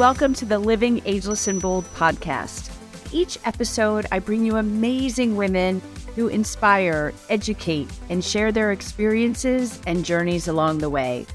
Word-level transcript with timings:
Welcome 0.00 0.32
to 0.36 0.46
the 0.46 0.58
Living 0.58 1.02
Ageless 1.04 1.46
and 1.46 1.60
Bold 1.60 1.84
podcast. 1.94 2.72
Each 3.12 3.38
episode, 3.44 4.06
I 4.10 4.18
bring 4.18 4.46
you 4.46 4.56
amazing 4.56 5.36
women 5.36 5.82
who 6.16 6.28
inspire, 6.28 7.12
educate, 7.28 7.86
and 8.08 8.24
share 8.24 8.50
their 8.50 8.72
experiences 8.72 9.78
and 9.86 10.02
journeys 10.02 10.48
along 10.48 10.78
the 10.78 10.88
way. 10.88 11.26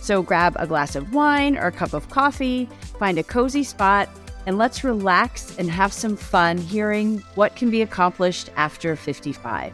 So 0.00 0.22
grab 0.22 0.54
a 0.60 0.66
glass 0.68 0.94
of 0.94 1.12
wine 1.12 1.58
or 1.58 1.66
a 1.66 1.72
cup 1.72 1.92
of 1.92 2.08
coffee, 2.08 2.68
find 3.00 3.18
a 3.18 3.24
cozy 3.24 3.64
spot, 3.64 4.08
and 4.46 4.58
let's 4.58 4.84
relax 4.84 5.58
and 5.58 5.68
have 5.68 5.92
some 5.92 6.16
fun 6.16 6.56
hearing 6.56 7.18
what 7.34 7.56
can 7.56 7.68
be 7.68 7.82
accomplished 7.82 8.48
after 8.54 8.94
55. 8.94 9.72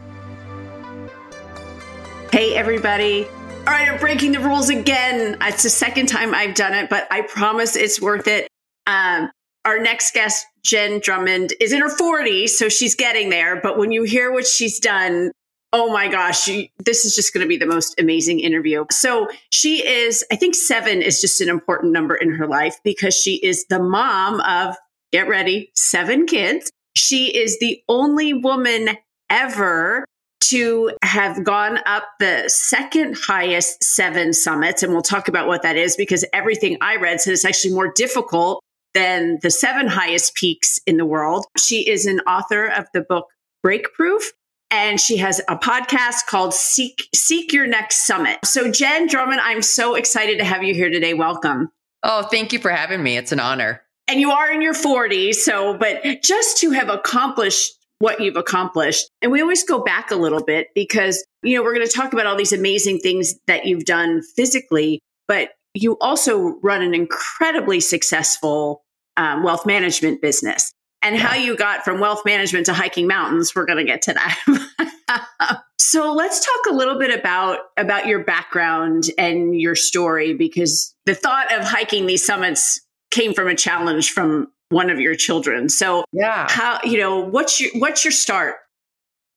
Hey, 2.31 2.55
everybody. 2.55 3.27
All 3.67 3.73
right, 3.73 3.87
I'm 3.87 3.99
breaking 3.99 4.31
the 4.31 4.39
rules 4.39 4.69
again. 4.69 5.37
It's 5.39 5.61
the 5.61 5.69
second 5.69 6.07
time 6.07 6.33
I've 6.33 6.55
done 6.55 6.73
it, 6.73 6.89
but 6.89 7.07
I 7.11 7.21
promise 7.21 7.75
it's 7.75 8.01
worth 8.01 8.27
it. 8.27 8.47
Um, 8.87 9.29
our 9.65 9.77
next 9.77 10.15
guest, 10.15 10.47
Jenn 10.63 10.99
Drummond, 10.99 11.53
is 11.61 11.71
in 11.71 11.81
her 11.81 11.95
40s, 11.95 12.49
so 12.49 12.69
she's 12.69 12.95
getting 12.95 13.29
there. 13.29 13.61
But 13.61 13.77
when 13.77 13.91
you 13.91 14.01
hear 14.01 14.31
what 14.31 14.47
she's 14.47 14.79
done, 14.79 15.31
oh 15.73 15.93
my 15.93 16.07
gosh, 16.07 16.49
this 16.83 17.05
is 17.05 17.13
just 17.13 17.35
going 17.35 17.45
to 17.45 17.47
be 17.47 17.57
the 17.57 17.67
most 17.67 17.99
amazing 17.99 18.39
interview. 18.39 18.83
So 18.89 19.29
she 19.51 19.87
is, 19.87 20.25
I 20.31 20.37
think 20.37 20.55
seven 20.55 21.03
is 21.03 21.21
just 21.21 21.39
an 21.39 21.47
important 21.47 21.93
number 21.93 22.15
in 22.15 22.31
her 22.31 22.47
life 22.47 22.77
because 22.83 23.15
she 23.15 23.35
is 23.35 23.65
the 23.69 23.79
mom 23.79 24.41
of, 24.41 24.75
get 25.11 25.27
ready, 25.27 25.71
seven 25.75 26.25
kids. 26.25 26.71
She 26.95 27.27
is 27.27 27.59
the 27.59 27.83
only 27.87 28.33
woman 28.33 28.97
ever 29.29 30.03
to 30.51 30.91
have 31.01 31.43
gone 31.43 31.79
up 31.85 32.03
the 32.19 32.43
second 32.47 33.17
highest 33.17 33.83
seven 33.83 34.33
summits. 34.33 34.83
And 34.83 34.91
we'll 34.91 35.01
talk 35.01 35.27
about 35.27 35.47
what 35.47 35.61
that 35.63 35.77
is 35.77 35.95
because 35.95 36.25
everything 36.33 36.77
I 36.81 36.97
read 36.97 37.21
said 37.21 37.33
it's 37.33 37.45
actually 37.45 37.73
more 37.73 37.91
difficult 37.93 38.61
than 38.93 39.39
the 39.41 39.49
seven 39.49 39.87
highest 39.87 40.35
peaks 40.35 40.79
in 40.85 40.97
the 40.97 41.05
world. 41.05 41.45
She 41.57 41.87
is 41.89 42.05
an 42.05 42.19
author 42.21 42.65
of 42.65 42.87
the 42.93 43.01
book 43.01 43.27
Breakproof. 43.65 44.31
And 44.73 45.01
she 45.01 45.17
has 45.17 45.39
a 45.49 45.57
podcast 45.57 46.27
called 46.27 46.53
Seek 46.53 47.09
Seek 47.13 47.51
Your 47.51 47.67
Next 47.67 48.07
Summit. 48.07 48.39
So 48.45 48.71
Jenn 48.71 49.07
Drummond, 49.07 49.41
I'm 49.41 49.61
so 49.61 49.95
excited 49.95 50.37
to 50.37 50.45
have 50.45 50.63
you 50.63 50.73
here 50.73 50.89
today. 50.89 51.13
Welcome. 51.13 51.69
Oh, 52.03 52.23
thank 52.23 52.53
you 52.53 52.59
for 52.59 52.71
having 52.71 53.03
me. 53.03 53.17
It's 53.17 53.33
an 53.33 53.41
honor. 53.41 53.81
And 54.07 54.21
you 54.21 54.31
are 54.31 54.49
in 54.49 54.61
your 54.61 54.73
40s, 54.73 55.35
so 55.35 55.77
but 55.77 56.21
just 56.23 56.57
to 56.59 56.71
have 56.71 56.87
accomplished 56.87 57.80
what 58.01 58.19
you've 58.19 58.35
accomplished. 58.35 59.09
And 59.21 59.31
we 59.31 59.41
always 59.41 59.63
go 59.63 59.83
back 59.83 60.09
a 60.09 60.15
little 60.15 60.43
bit 60.43 60.67
because, 60.73 61.23
you 61.43 61.55
know, 61.55 61.63
we're 61.63 61.75
going 61.75 61.85
to 61.85 61.93
talk 61.93 62.13
about 62.13 62.25
all 62.25 62.35
these 62.35 62.51
amazing 62.51 62.99
things 62.99 63.35
that 63.45 63.65
you've 63.65 63.85
done 63.85 64.21
physically, 64.35 64.99
but 65.27 65.51
you 65.75 65.97
also 66.01 66.59
run 66.63 66.81
an 66.81 66.95
incredibly 66.95 67.79
successful 67.79 68.81
um, 69.17 69.43
wealth 69.43 69.65
management 69.67 70.19
business. 70.19 70.73
And 71.03 71.15
yeah. 71.15 71.21
how 71.21 71.35
you 71.35 71.55
got 71.55 71.83
from 71.83 71.99
wealth 71.99 72.23
management 72.25 72.65
to 72.65 72.73
hiking 72.73 73.07
mountains, 73.07 73.53
we're 73.55 73.65
going 73.65 73.77
to 73.77 73.85
get 73.85 74.01
to 74.03 74.13
that. 74.13 75.63
so 75.79 76.13
let's 76.13 76.43
talk 76.43 76.73
a 76.73 76.75
little 76.75 76.97
bit 76.97 77.17
about 77.17 77.59
about 77.77 78.07
your 78.07 78.23
background 78.23 79.05
and 79.17 79.59
your 79.59 79.75
story 79.75 80.33
because 80.33 80.95
the 81.05 81.15
thought 81.15 81.51
of 81.51 81.63
hiking 81.63 82.05
these 82.05 82.25
summits 82.25 82.81
came 83.09 83.33
from 83.33 83.47
a 83.47 83.55
challenge 83.55 84.11
from 84.11 84.47
one 84.71 84.89
of 84.89 84.99
your 84.99 85.15
children. 85.15 85.69
So 85.69 86.05
yeah, 86.11 86.47
how 86.49 86.79
you 86.83 86.97
know 86.97 87.19
what's 87.19 87.59
your 87.59 87.71
what's 87.79 88.03
your 88.03 88.11
start? 88.11 88.55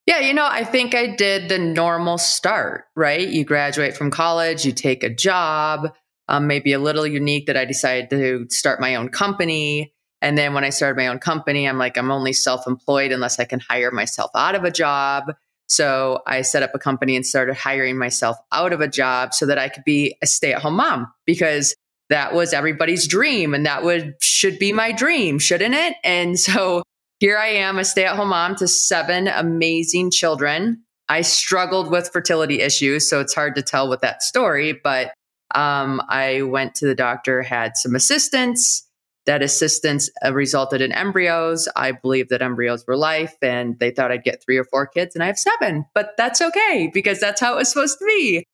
Yeah, 0.06 0.20
you 0.20 0.34
know, 0.34 0.46
I 0.46 0.64
think 0.64 0.94
I 0.94 1.14
did 1.14 1.48
the 1.48 1.58
normal 1.58 2.18
start, 2.18 2.84
right? 2.94 3.26
You 3.26 3.44
graduate 3.44 3.96
from 3.96 4.10
college, 4.10 4.66
you 4.66 4.72
take 4.72 5.02
a 5.02 5.08
job, 5.08 5.94
um, 6.28 6.46
maybe 6.46 6.74
a 6.74 6.78
little 6.78 7.06
unique 7.06 7.46
that 7.46 7.56
I 7.56 7.64
decided 7.64 8.10
to 8.10 8.46
start 8.50 8.80
my 8.80 8.96
own 8.96 9.08
company. 9.08 9.94
And 10.20 10.36
then 10.36 10.52
when 10.52 10.64
I 10.64 10.70
started 10.70 10.96
my 10.96 11.06
own 11.06 11.18
company, 11.18 11.66
I'm 11.66 11.78
like, 11.78 11.96
I'm 11.96 12.10
only 12.10 12.32
self 12.32 12.66
employed 12.66 13.12
unless 13.12 13.38
I 13.38 13.44
can 13.44 13.60
hire 13.60 13.90
myself 13.90 14.30
out 14.34 14.54
of 14.54 14.64
a 14.64 14.70
job. 14.70 15.34
So 15.68 16.20
I 16.26 16.42
set 16.42 16.62
up 16.62 16.74
a 16.74 16.78
company 16.78 17.16
and 17.16 17.26
started 17.26 17.54
hiring 17.54 17.98
myself 17.98 18.36
out 18.52 18.72
of 18.72 18.80
a 18.80 18.88
job 18.88 19.32
so 19.32 19.46
that 19.46 19.58
I 19.58 19.70
could 19.70 19.84
be 19.84 20.16
a 20.22 20.26
stay 20.26 20.52
at 20.52 20.60
home 20.60 20.76
mom 20.76 21.12
because 21.26 21.74
that 22.10 22.34
was 22.34 22.52
everybody's 22.52 23.06
dream 23.06 23.54
and 23.54 23.66
that 23.66 23.82
would 23.82 24.14
should 24.20 24.58
be 24.58 24.72
my 24.72 24.92
dream 24.92 25.38
shouldn't 25.38 25.74
it? 25.74 25.96
And 26.04 26.38
so 26.48 26.82
here 27.20 27.38
i 27.38 27.46
am 27.46 27.78
a 27.78 27.84
stay-at-home 27.84 28.28
mom 28.28 28.56
to 28.56 28.68
seven 28.68 29.28
amazing 29.28 30.10
children. 30.10 30.82
I 31.08 31.20
struggled 31.20 31.90
with 31.90 32.10
fertility 32.12 32.60
issues 32.60 33.08
so 33.08 33.20
it's 33.20 33.34
hard 33.34 33.54
to 33.56 33.62
tell 33.62 33.88
with 33.88 34.00
that 34.00 34.22
story 34.22 34.72
but 34.72 35.12
um, 35.54 36.02
i 36.08 36.42
went 36.42 36.74
to 36.76 36.86
the 36.86 36.94
doctor 36.94 37.42
had 37.42 37.76
some 37.76 37.94
assistance. 37.94 38.82
That 39.26 39.42
assistance 39.42 40.10
uh, 40.22 40.34
resulted 40.34 40.82
in 40.82 40.92
embryos. 40.92 41.66
I 41.74 41.92
believe 41.92 42.28
that 42.28 42.42
embryos 42.42 42.84
were 42.86 42.94
life 42.96 43.34
and 43.40 43.78
they 43.78 43.90
thought 43.90 44.12
i'd 44.12 44.24
get 44.24 44.42
three 44.44 44.58
or 44.58 44.64
four 44.64 44.86
kids 44.86 45.14
and 45.14 45.24
i 45.24 45.26
have 45.26 45.38
seven 45.38 45.86
but 45.94 46.10
that's 46.18 46.42
okay 46.42 46.90
because 46.92 47.20
that's 47.20 47.40
how 47.40 47.54
it 47.54 47.56
was 47.56 47.70
supposed 47.70 47.98
to 47.98 48.04
be. 48.04 48.44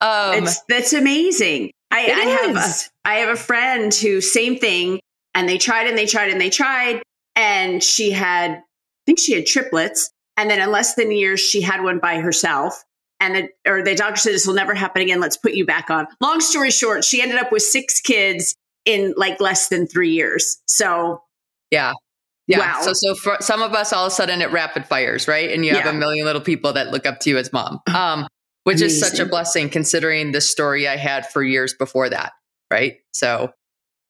Um, 0.00 0.44
it's, 0.44 0.60
that's 0.68 0.92
amazing 0.92 1.72
I, 1.90 1.98
I 1.98 2.46
have 2.46 2.56
a, 2.56 3.08
I 3.08 3.14
have 3.16 3.28
a 3.30 3.40
friend 3.40 3.94
who 3.94 4.20
same 4.20 4.58
thing, 4.58 5.00
and 5.34 5.48
they 5.48 5.58
tried 5.58 5.86
and 5.86 5.96
they 5.96 6.06
tried 6.06 6.30
and 6.30 6.40
they 6.40 6.50
tried, 6.50 7.02
and 7.36 7.82
she 7.82 8.10
had 8.10 8.50
I 8.52 8.62
think 9.06 9.18
she 9.18 9.34
had 9.34 9.46
triplets, 9.46 10.10
and 10.36 10.50
then 10.50 10.60
in 10.60 10.70
less 10.70 10.94
than 10.94 11.10
a 11.10 11.14
year 11.14 11.36
she 11.36 11.62
had 11.62 11.82
one 11.82 11.98
by 11.98 12.20
herself. 12.20 12.84
And 13.20 13.34
the, 13.34 13.48
or 13.68 13.82
the 13.82 13.96
doctor 13.96 14.16
said 14.16 14.32
this 14.32 14.46
will 14.46 14.54
never 14.54 14.74
happen 14.74 15.02
again. 15.02 15.18
Let's 15.18 15.36
put 15.36 15.54
you 15.54 15.66
back 15.66 15.90
on. 15.90 16.06
Long 16.20 16.40
story 16.40 16.70
short, 16.70 17.04
she 17.04 17.20
ended 17.20 17.38
up 17.38 17.50
with 17.50 17.62
six 17.62 18.00
kids 18.00 18.54
in 18.84 19.12
like 19.16 19.40
less 19.40 19.68
than 19.68 19.88
three 19.88 20.10
years. 20.10 20.58
So 20.68 21.22
yeah, 21.70 21.94
yeah. 22.48 22.58
Wow. 22.58 22.80
So, 22.82 22.92
so 22.94 23.14
for 23.14 23.36
some 23.40 23.62
of 23.62 23.74
us, 23.74 23.92
all 23.92 24.06
of 24.06 24.12
a 24.12 24.14
sudden 24.14 24.40
it 24.40 24.50
rapid 24.50 24.86
fires, 24.86 25.28
right? 25.28 25.52
And 25.52 25.64
you 25.64 25.74
have 25.74 25.84
yeah. 25.84 25.90
a 25.90 25.94
million 25.94 26.24
little 26.24 26.40
people 26.40 26.72
that 26.72 26.90
look 26.90 27.06
up 27.06 27.20
to 27.20 27.30
you 27.30 27.38
as 27.38 27.52
mom. 27.52 27.80
Um, 27.94 28.26
which 28.68 28.82
Amazing. 28.82 28.86
is 28.88 29.00
such 29.00 29.18
a 29.18 29.24
blessing 29.24 29.70
considering 29.70 30.32
the 30.32 30.42
story 30.42 30.86
I 30.86 30.98
had 30.98 31.26
for 31.26 31.42
years 31.42 31.72
before 31.72 32.10
that. 32.10 32.32
Right. 32.70 32.98
So, 33.12 33.50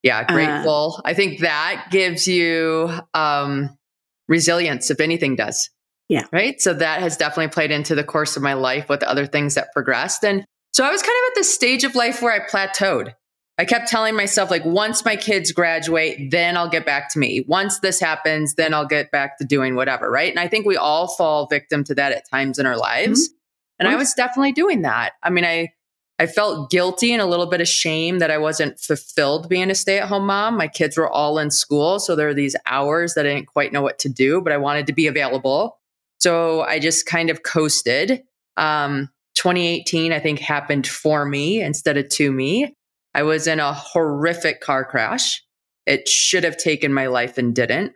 yeah, 0.03 0.19
uh-huh. 0.19 0.35
grateful. 0.35 0.95
Uh, 0.99 1.03
I 1.05 1.15
think 1.15 1.39
that 1.43 1.87
gives 1.93 2.27
you 2.27 2.91
um, 3.15 3.79
resilience, 4.27 4.91
if 4.91 4.99
anything 4.99 5.37
does. 5.37 5.71
Yeah. 6.09 6.25
Right. 6.33 6.61
So, 6.61 6.75
that 6.75 7.03
has 7.03 7.17
definitely 7.17 7.53
played 7.53 7.71
into 7.71 7.95
the 7.95 8.03
course 8.03 8.37
of 8.37 8.43
my 8.43 8.55
life 8.55 8.89
with 8.89 9.05
other 9.05 9.27
things 9.27 9.55
that 9.55 9.73
progressed. 9.73 10.25
And 10.25 10.45
so, 10.73 10.85
I 10.85 10.91
was 10.91 11.03
kind 11.03 11.17
of 11.23 11.31
at 11.31 11.35
the 11.37 11.45
stage 11.45 11.85
of 11.85 11.95
life 11.95 12.21
where 12.21 12.33
I 12.33 12.45
plateaued. 12.45 13.15
I 13.59 13.65
kept 13.65 13.87
telling 13.87 14.17
myself, 14.17 14.51
like, 14.51 14.65
once 14.65 15.05
my 15.05 15.15
kids 15.15 15.53
graduate, 15.53 16.33
then 16.33 16.57
I'll 16.57 16.69
get 16.69 16.85
back 16.85 17.13
to 17.13 17.21
me. 17.21 17.45
Once 17.47 17.79
this 17.79 18.01
happens, 18.01 18.57
then 18.57 18.75
I'll 18.75 18.87
get 18.87 19.13
back 19.13 19.39
to 19.39 19.45
doing 19.45 19.77
whatever. 19.77 20.11
Right. 20.11 20.31
And 20.31 20.41
I 20.41 20.49
think 20.49 20.67
we 20.67 20.77
all 20.77 21.07
fall 21.07 21.47
victim 21.47 21.85
to 21.85 21.95
that 21.95 22.11
at 22.11 22.29
times 22.29 22.59
in 22.59 22.67
our 22.67 22.77
lives. 22.77 23.29
Mm-hmm. 23.29 23.38
And 23.79 23.89
I 23.89 23.97
was 23.97 24.13
definitely 24.15 24.53
doing 24.53 24.83
that. 24.83 25.13
I 25.23 25.31
mean, 25.31 25.45
I 25.45 25.73
I 26.21 26.27
felt 26.27 26.71
guilty 26.71 27.13
and 27.13 27.23
a 27.23 27.27
little 27.27 27.47
bit 27.47 27.61
of 27.61 27.69
shame 27.69 28.19
that 28.19 28.31
I 28.31 28.39
wasn't 28.39 28.81
fulfilled 28.81 29.49
being 29.49 29.71
a 29.71 29.75
stay-at-home 29.75 30.27
mom. 30.27 30.57
My 30.57 30.67
kids 30.67 30.97
were 30.97 31.09
all 31.09 31.39
in 31.39 31.53
school, 31.53 32.01
so 32.01 32.17
there 32.17 32.29
are 32.29 32.35
these 32.35 32.57
hours 32.67 33.15
that 33.15 33.25
I 33.25 33.35
didn't 33.35 33.47
quite 33.47 33.73
know 33.73 33.83
what 33.83 34.01
to 34.01 34.09
do, 34.09 34.41
but 34.41 34.53
I 34.53 34.57
wanted 34.57 34.89
to 34.89 34.93
be 34.93 35.07
available. 35.07 35.79
So 36.19 36.63
I 36.63 36.81
just 36.81 37.07
kind 37.07 37.31
of 37.31 37.45
coasted. 37.45 38.25
Um, 38.57 39.11
2018, 39.37 40.13
I 40.13 40.19
think, 40.19 40.41
happened 40.41 40.89
for 40.89 41.25
me 41.25 41.63
instead 41.63 41.97
of 41.97 42.09
to 42.09 42.33
me. 42.33 42.75
I 43.15 43.23
was 43.23 43.47
in 43.47 43.61
a 43.61 43.73
horrific 43.73 44.61
car 44.61 44.85
crash. 44.85 45.45
It 45.87 46.09
should 46.09 46.43
have 46.43 46.57
taken 46.57 46.93
my 46.93 47.07
life 47.07 47.39
and 47.39 47.55
didn't 47.55 47.93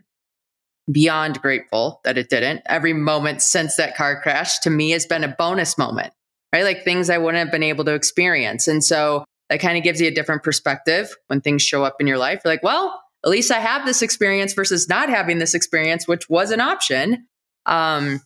beyond 0.92 1.40
grateful 1.40 2.00
that 2.04 2.18
it 2.18 2.28
didn't. 2.28 2.62
Every 2.66 2.92
moment 2.92 3.42
since 3.42 3.76
that 3.76 3.96
car 3.96 4.20
crash 4.20 4.58
to 4.60 4.70
me 4.70 4.90
has 4.90 5.06
been 5.06 5.24
a 5.24 5.28
bonus 5.28 5.78
moment, 5.78 6.12
right? 6.52 6.64
Like 6.64 6.84
things 6.84 7.10
I 7.10 7.18
wouldn't 7.18 7.42
have 7.42 7.52
been 7.52 7.62
able 7.62 7.84
to 7.86 7.94
experience. 7.94 8.68
And 8.68 8.84
so 8.84 9.24
that 9.48 9.60
kind 9.60 9.76
of 9.76 9.84
gives 9.84 10.00
you 10.00 10.08
a 10.08 10.14
different 10.14 10.42
perspective 10.42 11.14
when 11.26 11.40
things 11.40 11.62
show 11.62 11.84
up 11.84 11.96
in 12.00 12.06
your 12.06 12.18
life. 12.18 12.42
You're 12.44 12.52
like, 12.52 12.62
well, 12.62 13.02
at 13.24 13.30
least 13.30 13.50
I 13.50 13.58
have 13.58 13.86
this 13.86 14.02
experience 14.02 14.52
versus 14.52 14.88
not 14.88 15.08
having 15.08 15.38
this 15.38 15.54
experience, 15.54 16.08
which 16.08 16.28
was 16.28 16.50
an 16.50 16.60
option. 16.60 17.26
Um, 17.66 18.20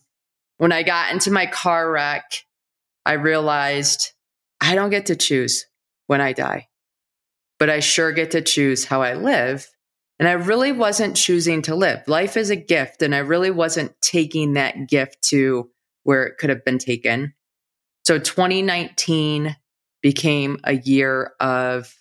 when 0.57 0.71
I 0.71 0.83
got 0.83 1.11
into 1.11 1.31
my 1.31 1.45
car 1.45 1.89
wreck, 1.91 2.45
I 3.05 3.13
realized 3.13 4.11
I 4.59 4.75
don't 4.75 4.89
get 4.89 5.07
to 5.07 5.15
choose 5.15 5.65
when 6.07 6.21
I 6.21 6.33
die, 6.33 6.67
but 7.59 7.69
I 7.69 7.79
sure 7.79 8.11
get 8.11 8.31
to 8.31 8.41
choose 8.41 8.85
how 8.85 9.01
I 9.01 9.13
live. 9.13 9.69
And 10.19 10.27
I 10.27 10.33
really 10.33 10.71
wasn't 10.71 11.15
choosing 11.15 11.61
to 11.63 11.75
live. 11.75 12.07
Life 12.07 12.37
is 12.37 12.49
a 12.49 12.55
gift, 12.55 13.01
and 13.01 13.13
I 13.13 13.19
really 13.19 13.51
wasn't 13.51 13.93
taking 14.01 14.53
that 14.53 14.87
gift 14.87 15.21
to 15.29 15.69
where 16.03 16.23
it 16.23 16.37
could 16.37 16.49
have 16.49 16.65
been 16.65 16.79
taken. 16.79 17.33
So 18.05 18.17
2019 18.17 19.55
became 20.01 20.57
a 20.63 20.73
year 20.73 21.33
of 21.39 21.93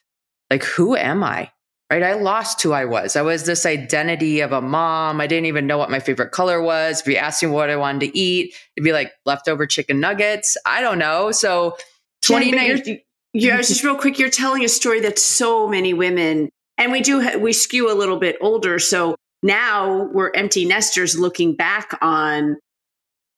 like, 0.48 0.64
who 0.64 0.96
am 0.96 1.24
I? 1.24 1.50
Right? 1.90 2.02
I 2.02 2.14
lost 2.14 2.62
who 2.62 2.72
I 2.72 2.84
was. 2.84 3.16
I 3.16 3.22
was 3.22 3.44
this 3.44 3.66
identity 3.66 4.40
of 4.40 4.50
a 4.52 4.60
mom. 4.60 5.20
I 5.20 5.26
didn't 5.26 5.46
even 5.46 5.66
know 5.66 5.78
what 5.78 5.90
my 5.90 6.00
favorite 6.00 6.32
color 6.32 6.60
was. 6.60 7.00
If 7.00 7.06
you 7.06 7.16
asked 7.16 7.42
me 7.42 7.48
what 7.48 7.70
I 7.70 7.76
wanted 7.76 8.00
to 8.00 8.19
eat, 8.19 8.54
it'd 8.76 8.84
be 8.84 8.92
like 8.92 9.12
leftover 9.24 9.66
chicken 9.66 10.00
nuggets. 10.00 10.56
I 10.64 10.80
don't 10.80 10.98
know. 10.98 11.30
So 11.32 11.76
2019. 12.22 13.00
Yeah, 13.34 13.56
just 13.58 13.84
real 13.84 13.96
quick, 13.96 14.19
you're 14.19 14.30
telling 14.30 14.64
a 14.64 14.69
story 14.69 15.00
that 15.00 15.19
so 15.19 15.69
many 15.69 15.92
women 15.92 16.50
And 16.78 16.93
we 16.93 17.00
do, 17.00 17.38
we 17.38 17.52
skew 17.52 17.90
a 17.90 17.94
little 17.94 18.19
bit 18.19 18.37
older. 18.40 18.78
So 18.78 19.17
now 19.43 20.08
we're 20.12 20.31
empty 20.34 20.64
nesters 20.64 21.19
looking 21.19 21.55
back 21.55 21.99
on 22.02 22.56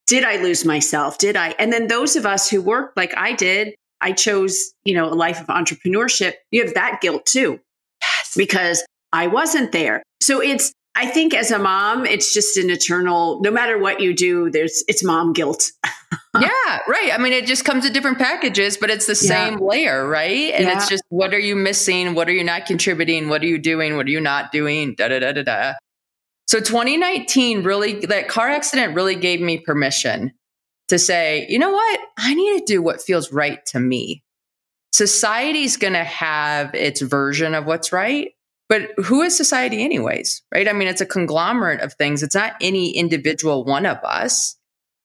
did 0.08 0.24
I 0.24 0.36
lose 0.36 0.64
myself? 0.64 1.18
Did 1.18 1.36
I? 1.36 1.50
And 1.58 1.70
then 1.70 1.86
those 1.86 2.16
of 2.16 2.24
us 2.24 2.48
who 2.48 2.62
work 2.62 2.94
like 2.96 3.12
I 3.14 3.34
did, 3.34 3.74
I 4.00 4.12
chose, 4.12 4.72
you 4.84 4.94
know, 4.94 5.06
a 5.06 5.12
life 5.12 5.38
of 5.38 5.48
entrepreneurship. 5.48 6.32
You 6.50 6.64
have 6.64 6.74
that 6.74 7.00
guilt 7.02 7.26
too. 7.26 7.60
Yes. 8.00 8.32
Because 8.34 8.82
I 9.12 9.26
wasn't 9.26 9.70
there. 9.72 10.02
So 10.22 10.40
it's, 10.40 10.72
I 10.94 11.06
think 11.06 11.32
as 11.32 11.50
a 11.50 11.58
mom, 11.58 12.06
it's 12.06 12.34
just 12.34 12.56
an 12.56 12.70
eternal, 12.70 13.40
no 13.40 13.50
matter 13.50 13.78
what 13.78 14.00
you 14.00 14.14
do, 14.14 14.50
there's, 14.50 14.82
it's 14.88 15.04
mom 15.04 15.32
guilt. 15.32 15.70
yeah, 16.40 16.78
right. 16.88 17.10
I 17.12 17.18
mean, 17.18 17.32
it 17.32 17.46
just 17.46 17.64
comes 17.64 17.86
in 17.86 17.92
different 17.92 18.18
packages, 18.18 18.76
but 18.76 18.90
it's 18.90 19.06
the 19.06 19.14
same 19.14 19.54
yeah. 19.54 19.64
layer, 19.64 20.08
right? 20.08 20.52
And 20.54 20.64
yeah. 20.64 20.76
it's 20.76 20.88
just, 20.88 21.04
what 21.08 21.32
are 21.32 21.38
you 21.38 21.54
missing? 21.54 22.14
What 22.14 22.28
are 22.28 22.32
you 22.32 22.42
not 22.42 22.66
contributing? 22.66 23.28
What 23.28 23.42
are 23.42 23.46
you 23.46 23.58
doing? 23.58 23.96
What 23.96 24.06
are 24.06 24.10
you 24.10 24.20
not 24.20 24.50
doing? 24.50 24.94
Da, 24.96 25.08
da, 25.08 25.20
da, 25.20 25.32
da, 25.32 25.42
da. 25.42 25.74
So 26.48 26.60
2019 26.60 27.62
really, 27.62 28.06
that 28.06 28.28
car 28.28 28.48
accident 28.48 28.94
really 28.94 29.14
gave 29.14 29.40
me 29.40 29.58
permission 29.58 30.32
to 30.88 30.98
say, 30.98 31.46
you 31.48 31.58
know 31.58 31.70
what? 31.70 32.00
I 32.16 32.34
need 32.34 32.58
to 32.58 32.64
do 32.64 32.82
what 32.82 33.02
feels 33.02 33.32
right 33.32 33.64
to 33.66 33.78
me. 33.78 34.24
Society's 34.92 35.76
going 35.76 35.92
to 35.92 36.04
have 36.04 36.74
its 36.74 37.02
version 37.02 37.54
of 37.54 37.66
what's 37.66 37.92
right. 37.92 38.30
But 38.68 38.90
who 38.98 39.22
is 39.22 39.36
society, 39.36 39.82
anyways? 39.82 40.42
Right? 40.52 40.68
I 40.68 40.72
mean, 40.72 40.88
it's 40.88 41.00
a 41.00 41.06
conglomerate 41.06 41.80
of 41.80 41.94
things. 41.94 42.22
It's 42.22 42.34
not 42.34 42.54
any 42.60 42.90
individual 42.90 43.64
one 43.64 43.86
of 43.86 43.98
us. 44.04 44.56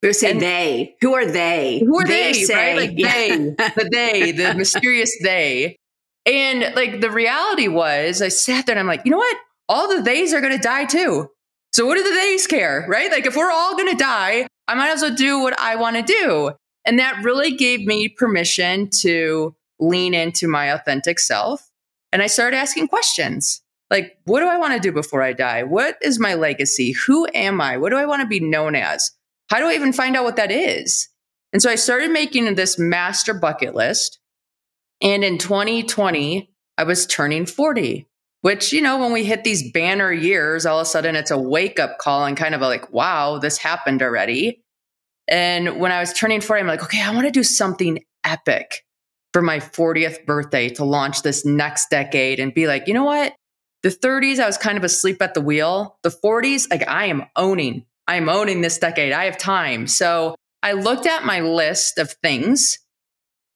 We 0.01 0.11
say 0.11 0.31
and 0.31 0.41
they. 0.41 0.95
Who 1.01 1.13
are 1.13 1.25
they? 1.25 1.79
Who 1.79 1.97
are 1.97 2.05
they? 2.05 2.33
they 2.33 2.43
say, 2.43 2.75
right? 2.75 2.89
Like 2.89 2.99
yeah. 2.99 3.13
they, 3.13 3.37
the 3.57 3.89
they, 3.89 4.31
the 4.31 4.53
mysterious 4.53 5.17
they. 5.23 5.77
And 6.25 6.75
like 6.75 6.99
the 6.99 7.09
reality 7.09 7.69
was, 7.69 8.21
I 8.21 8.27
sat 8.27 8.65
there 8.65 8.73
and 8.73 8.79
I'm 8.79 8.87
like, 8.87 9.05
you 9.05 9.11
know 9.11 9.17
what? 9.17 9.37
All 9.69 9.87
the 9.87 10.03
theys 10.03 10.33
are 10.33 10.41
going 10.41 10.55
to 10.55 10.61
die 10.61 10.85
too. 10.85 11.29
So 11.71 11.85
what 11.85 11.95
do 11.95 12.03
the 12.03 12.15
theys 12.15 12.47
care, 12.47 12.85
right? 12.89 13.09
Like 13.09 13.25
if 13.25 13.35
we're 13.35 13.51
all 13.51 13.75
going 13.77 13.91
to 13.91 13.97
die, 13.97 14.47
I 14.67 14.75
might 14.75 14.91
as 14.91 15.01
well 15.01 15.15
do 15.15 15.39
what 15.39 15.57
I 15.59 15.75
want 15.75 15.95
to 15.95 16.01
do. 16.01 16.51
And 16.85 16.99
that 16.99 17.23
really 17.23 17.55
gave 17.55 17.85
me 17.85 18.09
permission 18.09 18.89
to 19.01 19.55
lean 19.79 20.13
into 20.13 20.47
my 20.47 20.65
authentic 20.65 21.19
self. 21.19 21.69
And 22.13 22.21
I 22.21 22.27
started 22.27 22.57
asking 22.57 22.89
questions 22.89 23.63
like, 23.89 24.17
what 24.25 24.39
do 24.39 24.47
I 24.47 24.59
want 24.59 24.75
to 24.75 24.79
do 24.79 24.91
before 24.91 25.23
I 25.23 25.33
die? 25.33 25.63
What 25.63 25.97
is 25.99 26.19
my 26.19 26.35
legacy? 26.35 26.91
Who 27.07 27.27
am 27.33 27.59
I? 27.59 27.77
What 27.77 27.89
do 27.89 27.97
I 27.97 28.05
want 28.05 28.21
to 28.21 28.27
be 28.27 28.39
known 28.39 28.75
as? 28.75 29.11
How 29.49 29.57
do 29.57 29.65
I 29.65 29.73
even 29.73 29.91
find 29.91 30.15
out 30.15 30.23
what 30.23 30.35
that 30.35 30.51
is? 30.51 31.09
And 31.51 31.61
so 31.61 31.71
I 31.71 31.75
started 31.75 32.11
making 32.11 32.53
this 32.53 32.77
master 32.77 33.33
bucket 33.33 33.73
list. 33.73 34.19
And 35.01 35.23
in 35.23 35.39
2020, 35.39 36.51
I 36.77 36.83
was 36.83 37.07
turning 37.07 37.47
40, 37.47 38.07
which, 38.41 38.71
you 38.71 38.81
know, 38.81 38.99
when 38.99 39.11
we 39.11 39.23
hit 39.23 39.43
these 39.43 39.71
banner 39.71 40.13
years, 40.13 40.67
all 40.67 40.79
of 40.79 40.83
a 40.83 40.85
sudden 40.85 41.15
it's 41.15 41.31
a 41.31 41.37
wake 41.37 41.79
up 41.79 41.97
call 41.97 42.25
and 42.25 42.37
kind 42.37 42.53
of 42.53 42.61
like, 42.61 42.93
wow, 42.93 43.39
this 43.39 43.57
happened 43.57 44.03
already. 44.03 44.63
And 45.27 45.79
when 45.79 45.91
I 45.91 45.99
was 45.99 46.13
turning 46.13 46.41
40, 46.41 46.61
I'm 46.61 46.67
like, 46.67 46.83
okay, 46.83 47.01
I 47.01 47.11
want 47.11 47.25
to 47.25 47.31
do 47.31 47.43
something 47.43 48.03
epic 48.23 48.83
for 49.33 49.41
my 49.41 49.59
40th 49.59 50.25
birthday 50.25 50.69
to 50.69 50.85
launch 50.85 51.23
this 51.23 51.43
next 51.43 51.89
decade 51.89 52.39
and 52.39 52.53
be 52.53 52.67
like, 52.67 52.87
you 52.87 52.93
know 52.93 53.03
what? 53.03 53.33
The 53.81 53.89
30s, 53.89 54.39
I 54.39 54.45
was 54.45 54.57
kind 54.57 54.77
of 54.77 54.83
asleep 54.83 55.21
at 55.21 55.33
the 55.33 55.41
wheel. 55.41 55.97
The 56.03 56.09
40s, 56.09 56.69
like 56.69 56.87
I 56.87 57.05
am 57.05 57.25
owning, 57.35 57.85
I 58.07 58.15
am 58.15 58.29
owning 58.29 58.61
this 58.61 58.77
decade. 58.77 59.11
I 59.11 59.25
have 59.25 59.37
time. 59.37 59.87
So 59.87 60.35
I 60.61 60.73
looked 60.73 61.07
at 61.07 61.25
my 61.25 61.41
list 61.41 61.97
of 61.97 62.11
things 62.23 62.79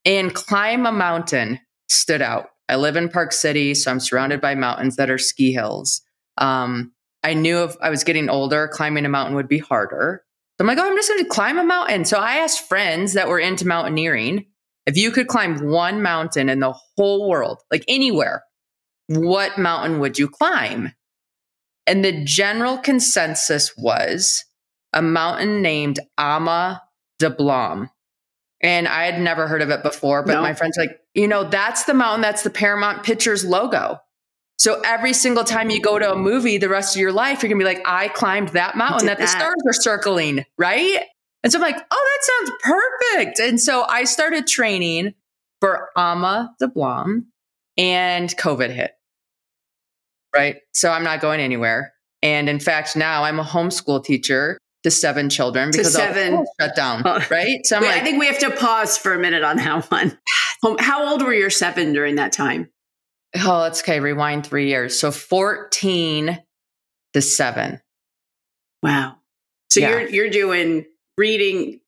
and 0.03 0.33
climb 0.33 0.85
a 0.85 0.91
mountain 0.91 1.59
stood 1.88 2.21
out. 2.21 2.50
I 2.68 2.75
live 2.75 2.97
in 2.97 3.07
Park 3.07 3.31
City, 3.31 3.73
so 3.73 3.89
I'm 3.89 4.01
surrounded 4.01 4.41
by 4.41 4.56
mountains 4.56 4.97
that 4.97 5.09
are 5.09 5.18
ski 5.18 5.53
hills. 5.53 6.01
Um, 6.38 6.91
I 7.23 7.33
knew 7.33 7.63
if 7.63 7.75
I 7.81 7.89
was 7.89 8.03
getting 8.03 8.30
older, 8.30 8.68
climbing 8.68 9.06
a 9.06 9.09
mountain 9.09 9.35
would 9.35 9.47
be 9.47 9.59
harder. 9.59 10.23
So 10.57 10.63
I'm 10.63 10.68
like, 10.68 10.77
oh, 10.77 10.89
I'm 10.89 10.97
just 10.97 11.09
going 11.09 11.23
to 11.23 11.30
climb 11.30 11.59
a 11.59 11.63
mountain. 11.63 12.03
So 12.03 12.19
I 12.19 12.38
asked 12.38 12.68
friends 12.68 13.13
that 13.13 13.30
were 13.30 13.39
into 13.39 13.68
mountaineering 13.68 14.45
if 14.87 14.95
you 14.95 15.11
could 15.11 15.27
climb 15.27 15.69
one 15.69 16.01
mountain 16.01 16.49
in 16.49 16.61
the 16.61 16.73
whole 16.95 17.29
world, 17.29 17.61
like 17.69 17.83
anywhere, 17.89 18.43
what 19.07 19.57
mountain 19.57 19.99
would 19.99 20.17
you 20.17 20.29
climb? 20.29 20.93
And 21.85 22.03
the 22.03 22.23
general 22.23 22.77
consensus 22.77 23.75
was 23.77 24.45
a 24.93 25.01
mountain 25.01 25.61
named 25.61 25.99
Ama 26.17 26.81
Dablam. 27.21 27.89
And 28.61 28.87
I 28.87 29.03
had 29.03 29.21
never 29.21 29.45
heard 29.47 29.61
of 29.61 29.69
it 29.69 29.83
before, 29.83 30.23
but 30.23 30.33
no. 30.33 30.41
my 30.41 30.53
friends 30.53 30.77
like, 30.79 30.99
you 31.13 31.27
know, 31.27 31.43
that's 31.43 31.83
the 31.83 31.93
mountain, 31.93 32.21
that's 32.21 32.43
the 32.43 32.49
Paramount 32.49 33.03
Pictures 33.03 33.45
logo. 33.45 33.99
So 34.57 34.81
every 34.83 35.13
single 35.13 35.43
time 35.43 35.69
you 35.69 35.79
go 35.81 35.99
to 35.99 36.13
a 36.13 36.15
movie 36.15 36.57
the 36.57 36.69
rest 36.69 36.95
of 36.95 36.99
your 36.99 37.11
life, 37.11 37.43
you're 37.43 37.49
gonna 37.49 37.59
be 37.59 37.65
like, 37.65 37.83
I 37.85 38.07
climbed 38.07 38.49
that 38.49 38.75
mountain 38.75 39.05
that, 39.07 39.19
that, 39.19 39.25
the 39.25 39.27
stars 39.27 39.61
are 39.67 39.73
circling, 39.73 40.45
right? 40.57 41.01
And 41.43 41.51
so 41.51 41.59
I'm 41.59 41.61
like, 41.61 41.77
oh, 41.91 42.17
that 42.19 42.47
sounds 42.47 42.61
perfect. 42.63 43.39
And 43.39 43.61
so 43.61 43.83
I 43.83 44.03
started 44.03 44.47
training 44.47 45.13
for 45.61 45.89
Ama 45.95 46.55
Dablam 46.61 47.25
and 47.77 48.29
COVID 48.37 48.71
hit. 48.71 48.91
Right. 50.35 50.57
So 50.73 50.91
I'm 50.91 51.03
not 51.03 51.21
going 51.21 51.39
anywhere. 51.39 51.93
And 52.21 52.49
in 52.49 52.59
fact, 52.59 52.95
now 52.95 53.23
I'm 53.23 53.39
a 53.39 53.43
homeschool 53.43 54.03
teacher 54.03 54.57
to 54.83 54.91
seven 54.91 55.29
children 55.29 55.71
because 55.71 55.87
to 55.87 55.93
seven 55.93 56.45
shut 56.59 56.75
down. 56.75 57.03
Oh. 57.05 57.23
Right. 57.29 57.65
So 57.65 57.79
Wait, 57.79 57.87
like, 57.87 58.01
I 58.01 58.03
think 58.03 58.19
we 58.19 58.27
have 58.27 58.39
to 58.39 58.51
pause 58.51 58.97
for 58.97 59.13
a 59.13 59.19
minute 59.19 59.43
on 59.43 59.57
that 59.57 59.85
one. 59.91 60.17
How 60.79 61.09
old 61.09 61.21
were 61.21 61.33
your 61.33 61.49
seven 61.49 61.93
during 61.93 62.15
that 62.15 62.31
time? 62.31 62.69
Oh, 63.35 63.59
let's 63.59 63.81
okay. 63.81 63.99
Rewind 63.99 64.45
three 64.45 64.67
years. 64.67 64.99
So 64.99 65.11
14 65.11 66.39
to 67.13 67.21
seven. 67.21 67.81
Wow. 68.81 69.17
So 69.69 69.79
yeah. 69.79 69.89
you're 69.89 70.09
you're 70.09 70.29
doing 70.29 70.85
reading, 71.17 71.79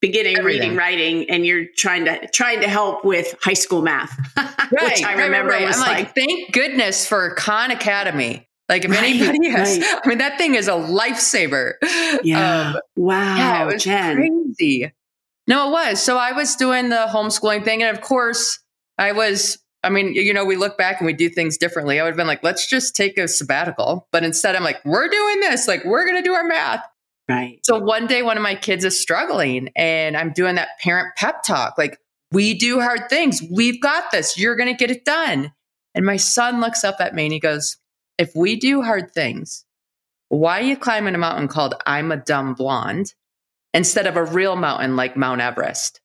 beginning 0.00 0.38
Everything. 0.38 0.60
reading, 0.60 0.76
writing, 0.76 1.30
and 1.30 1.46
you're 1.46 1.66
trying 1.76 2.04
to 2.06 2.26
trying 2.28 2.60
to 2.60 2.68
help 2.68 3.04
with 3.04 3.34
high 3.40 3.52
school 3.52 3.82
math, 3.82 4.16
right, 4.36 4.72
which 4.72 5.02
I 5.02 5.14
remember 5.14 5.52
right, 5.52 5.64
I'm 5.64 5.80
like, 5.80 5.88
like, 5.88 6.14
thank 6.14 6.52
goodness 6.52 7.06
for 7.06 7.34
Khan 7.34 7.70
Academy. 7.70 8.48
Like 8.68 8.84
if 8.84 8.90
right, 8.90 9.02
anybody 9.02 9.48
has. 9.50 9.82
I 9.82 10.08
mean, 10.08 10.18
that 10.18 10.38
thing 10.38 10.54
is 10.54 10.68
a 10.68 10.72
lifesaver. 10.72 11.74
Yeah. 12.22 12.72
Um, 12.74 12.80
wow. 12.96 13.36
Yeah, 13.36 13.62
it 13.62 13.72
was 13.74 13.84
Jenn. 13.84 14.16
crazy. 14.16 14.92
No, 15.46 15.68
it 15.68 15.72
was. 15.72 16.02
So 16.02 16.16
I 16.16 16.32
was 16.32 16.56
doing 16.56 16.88
the 16.88 17.06
homeschooling 17.10 17.64
thing. 17.64 17.82
And 17.82 17.94
of 17.94 18.02
course, 18.02 18.60
I 18.98 19.12
was, 19.12 19.58
I 19.82 19.90
mean, 19.90 20.14
you 20.14 20.32
know, 20.32 20.44
we 20.44 20.56
look 20.56 20.78
back 20.78 21.00
and 21.00 21.06
we 21.06 21.12
do 21.12 21.28
things 21.28 21.58
differently. 21.58 21.98
I 21.98 22.04
would 22.04 22.10
have 22.10 22.16
been 22.16 22.28
like, 22.28 22.42
let's 22.42 22.66
just 22.66 22.94
take 22.94 23.18
a 23.18 23.26
sabbatical. 23.26 24.08
But 24.12 24.22
instead, 24.22 24.54
I'm 24.54 24.62
like, 24.62 24.82
we're 24.84 25.08
doing 25.08 25.40
this. 25.40 25.66
Like, 25.66 25.84
we're 25.84 26.06
going 26.06 26.16
to 26.16 26.22
do 26.22 26.32
our 26.32 26.44
math. 26.44 26.84
Right. 27.32 27.58
So 27.64 27.78
one 27.78 28.06
day, 28.06 28.22
one 28.22 28.36
of 28.36 28.42
my 28.42 28.54
kids 28.54 28.84
is 28.84 28.98
struggling 28.98 29.70
and 29.76 30.16
I'm 30.16 30.32
doing 30.32 30.56
that 30.56 30.78
parent 30.80 31.14
pep 31.16 31.42
talk. 31.42 31.78
Like, 31.78 31.98
we 32.30 32.54
do 32.54 32.80
hard 32.80 33.10
things. 33.10 33.42
We've 33.50 33.80
got 33.80 34.10
this. 34.10 34.38
You're 34.38 34.56
going 34.56 34.68
to 34.68 34.76
get 34.76 34.90
it 34.90 35.04
done. 35.04 35.52
And 35.94 36.06
my 36.06 36.16
son 36.16 36.60
looks 36.60 36.84
up 36.84 36.96
at 37.00 37.14
me 37.14 37.24
and 37.24 37.32
he 37.32 37.40
goes, 37.40 37.76
If 38.18 38.32
we 38.34 38.56
do 38.56 38.82
hard 38.82 39.12
things, 39.12 39.64
why 40.28 40.60
are 40.60 40.64
you 40.64 40.76
climbing 40.76 41.14
a 41.14 41.18
mountain 41.18 41.48
called 41.48 41.74
I'm 41.84 42.10
a 42.10 42.16
Dumb 42.16 42.54
Blonde 42.54 43.12
instead 43.74 44.06
of 44.06 44.16
a 44.16 44.24
real 44.24 44.56
mountain 44.56 44.96
like 44.96 45.16
Mount 45.16 45.42
Everest? 45.42 46.00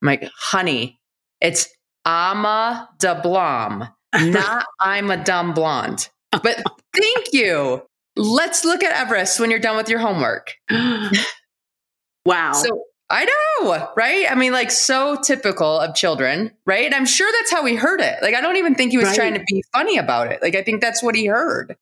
I'm 0.00 0.06
like, 0.06 0.30
honey, 0.36 1.00
it's 1.40 1.68
Ama 2.06 2.88
Dablam, 3.00 3.92
not 4.14 4.66
I'm 4.80 5.10
a 5.10 5.22
dumb 5.22 5.52
blonde. 5.52 6.08
But 6.30 6.62
thank 6.94 7.32
you. 7.32 7.82
Let's 8.18 8.64
look 8.64 8.82
at 8.82 8.92
Everest 8.92 9.38
when 9.38 9.50
you're 9.50 9.60
done 9.60 9.76
with 9.76 9.88
your 9.88 10.00
homework. 10.00 10.54
wow. 12.24 12.52
So 12.52 12.82
I 13.10 13.24
know, 13.24 13.88
right? 13.96 14.30
I 14.30 14.34
mean, 14.34 14.52
like 14.52 14.70
so 14.70 15.16
typical 15.16 15.80
of 15.80 15.94
children, 15.94 16.52
right? 16.66 16.84
And 16.84 16.94
I'm 16.94 17.06
sure 17.06 17.30
that's 17.32 17.50
how 17.50 17.64
he 17.64 17.74
heard 17.74 18.00
it. 18.00 18.18
Like, 18.20 18.34
I 18.34 18.40
don't 18.40 18.56
even 18.56 18.74
think 18.74 18.90
he 18.90 18.98
was 18.98 19.06
right. 19.06 19.16
trying 19.16 19.34
to 19.34 19.44
be 19.46 19.64
funny 19.72 19.96
about 19.96 20.30
it. 20.30 20.42
Like, 20.42 20.54
I 20.54 20.62
think 20.62 20.82
that's 20.82 21.02
what 21.02 21.14
he 21.14 21.26
heard. 21.26 21.76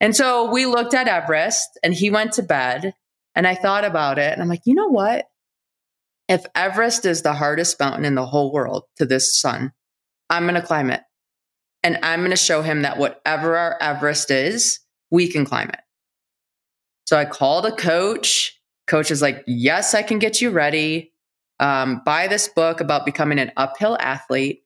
And 0.00 0.16
so 0.16 0.50
we 0.50 0.66
looked 0.66 0.94
at 0.94 1.08
Everest 1.08 1.78
and 1.82 1.92
he 1.92 2.10
went 2.10 2.32
to 2.34 2.42
bed 2.42 2.94
and 3.34 3.46
I 3.46 3.54
thought 3.54 3.84
about 3.84 4.18
it 4.18 4.32
and 4.32 4.40
I'm 4.40 4.48
like, 4.48 4.62
you 4.64 4.74
know 4.74 4.88
what? 4.88 5.26
If 6.28 6.44
Everest 6.54 7.04
is 7.04 7.22
the 7.22 7.34
hardest 7.34 7.78
mountain 7.78 8.04
in 8.04 8.14
the 8.14 8.26
whole 8.26 8.52
world 8.52 8.84
to 8.96 9.04
this 9.04 9.38
son, 9.38 9.72
I'm 10.30 10.44
going 10.44 10.60
to 10.60 10.66
climb 10.66 10.90
it. 10.90 11.02
And 11.82 11.98
I'm 12.02 12.20
going 12.20 12.30
to 12.30 12.36
show 12.36 12.62
him 12.62 12.82
that 12.82 12.98
whatever 12.98 13.56
our 13.56 13.80
Everest 13.80 14.30
is, 14.30 14.80
we 15.10 15.28
can 15.28 15.44
climb 15.44 15.68
it. 15.68 15.80
So 17.06 17.16
I 17.16 17.24
called 17.24 17.66
a 17.66 17.72
coach. 17.72 18.60
Coach 18.86 19.10
is 19.10 19.22
like, 19.22 19.44
yes, 19.46 19.94
I 19.94 20.02
can 20.02 20.18
get 20.18 20.40
you 20.40 20.50
ready. 20.50 21.12
Um, 21.58 22.02
buy 22.04 22.28
this 22.28 22.48
book 22.48 22.80
about 22.80 23.06
becoming 23.06 23.38
an 23.38 23.52
uphill 23.56 23.96
athlete. 24.00 24.62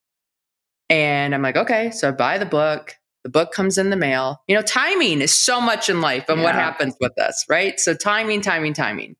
And 0.88 1.34
I'm 1.34 1.42
like, 1.42 1.56
okay. 1.56 1.90
So 1.90 2.08
I 2.08 2.12
buy 2.12 2.38
the 2.38 2.46
book. 2.46 2.96
The 3.22 3.30
book 3.30 3.52
comes 3.52 3.78
in 3.78 3.90
the 3.90 3.96
mail. 3.96 4.42
You 4.48 4.56
know, 4.56 4.62
timing 4.62 5.20
is 5.20 5.32
so 5.32 5.60
much 5.60 5.88
in 5.90 6.00
life 6.00 6.28
and 6.28 6.38
yeah. 6.38 6.44
what 6.44 6.54
happens 6.54 6.96
with 7.00 7.18
us, 7.20 7.44
right? 7.48 7.78
So 7.78 7.94
timing, 7.94 8.40
timing, 8.40 8.72
timing. 8.72 9.16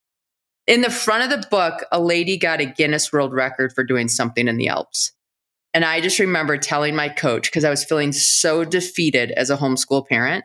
In 0.66 0.80
the 0.80 0.90
front 0.90 1.24
of 1.24 1.30
the 1.30 1.46
book, 1.48 1.84
a 1.92 2.00
lady 2.00 2.36
got 2.38 2.60
a 2.60 2.66
Guinness 2.66 3.12
World 3.12 3.32
Record 3.32 3.72
for 3.72 3.84
doing 3.84 4.08
something 4.08 4.48
in 4.48 4.56
the 4.56 4.68
Alps. 4.68 5.12
And 5.74 5.84
I 5.84 6.00
just 6.00 6.18
remember 6.18 6.56
telling 6.58 6.96
my 6.96 7.08
coach, 7.08 7.48
because 7.50 7.64
I 7.64 7.70
was 7.70 7.84
feeling 7.84 8.12
so 8.12 8.64
defeated 8.64 9.30
as 9.32 9.50
a 9.50 9.56
homeschool 9.56 10.08
parent, 10.08 10.44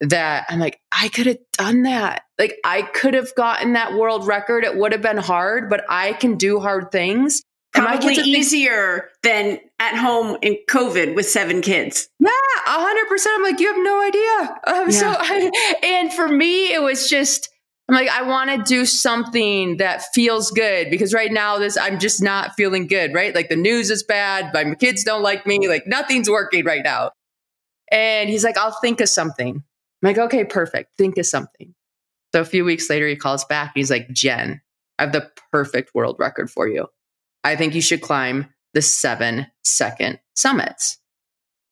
that 0.00 0.46
I'm 0.48 0.58
like, 0.58 0.80
I 0.90 1.08
could 1.08 1.26
have 1.26 1.38
done 1.52 1.82
that. 1.82 2.22
Like, 2.38 2.58
I 2.64 2.82
could 2.82 3.14
have 3.14 3.34
gotten 3.34 3.74
that 3.74 3.94
world 3.94 4.26
record. 4.26 4.64
It 4.64 4.76
would 4.76 4.92
have 4.92 5.02
been 5.02 5.18
hard, 5.18 5.68
but 5.68 5.84
I 5.88 6.14
can 6.14 6.36
do 6.36 6.58
hard 6.58 6.90
things. 6.90 7.42
Probably 7.72 8.14
easier 8.14 9.10
than 9.22 9.60
at 9.78 9.94
home 9.94 10.36
in 10.42 10.56
COVID 10.68 11.14
with 11.14 11.28
seven 11.28 11.60
kids. 11.60 12.08
Yeah, 12.18 12.30
hundred 12.66 13.08
percent. 13.08 13.36
I'm 13.36 13.42
like, 13.44 13.60
you 13.60 13.68
have 13.68 13.82
no 13.82 14.02
idea. 14.02 14.60
Um, 14.66 14.90
yeah. 14.90 14.90
So, 14.90 15.14
I, 15.16 15.78
and 15.84 16.12
for 16.12 16.26
me, 16.26 16.72
it 16.72 16.82
was 16.82 17.08
just, 17.08 17.48
I'm 17.88 17.94
like, 17.94 18.08
I 18.08 18.22
want 18.22 18.50
to 18.50 18.58
do 18.64 18.84
something 18.84 19.76
that 19.76 20.02
feels 20.12 20.50
good 20.50 20.90
because 20.90 21.14
right 21.14 21.30
now, 21.30 21.58
this 21.58 21.78
I'm 21.78 22.00
just 22.00 22.20
not 22.20 22.56
feeling 22.56 22.88
good. 22.88 23.14
Right, 23.14 23.32
like 23.36 23.48
the 23.48 23.56
news 23.56 23.90
is 23.90 24.02
bad. 24.02 24.52
My 24.52 24.74
kids 24.74 25.04
don't 25.04 25.22
like 25.22 25.46
me. 25.46 25.68
Like 25.68 25.86
nothing's 25.86 26.28
working 26.28 26.64
right 26.64 26.82
now. 26.82 27.12
And 27.92 28.28
he's 28.28 28.42
like, 28.42 28.58
I'll 28.58 28.76
think 28.80 29.00
of 29.00 29.08
something. 29.08 29.62
I'm 30.02 30.08
like, 30.08 30.18
okay, 30.18 30.44
perfect. 30.44 30.96
Think 30.96 31.18
of 31.18 31.26
something. 31.26 31.74
So 32.34 32.40
a 32.40 32.44
few 32.44 32.64
weeks 32.64 32.88
later, 32.88 33.08
he 33.08 33.16
calls 33.16 33.44
back. 33.44 33.72
And 33.74 33.80
he's 33.80 33.90
like, 33.90 34.08
Jenn, 34.10 34.60
I 34.98 35.02
have 35.04 35.12
the 35.12 35.30
perfect 35.52 35.94
world 35.94 36.16
record 36.18 36.50
for 36.50 36.68
you. 36.68 36.86
I 37.44 37.56
think 37.56 37.74
you 37.74 37.80
should 37.80 38.02
climb 38.02 38.46
the 38.74 38.82
seven 38.82 39.46
second 39.64 40.20
summits. 40.34 40.98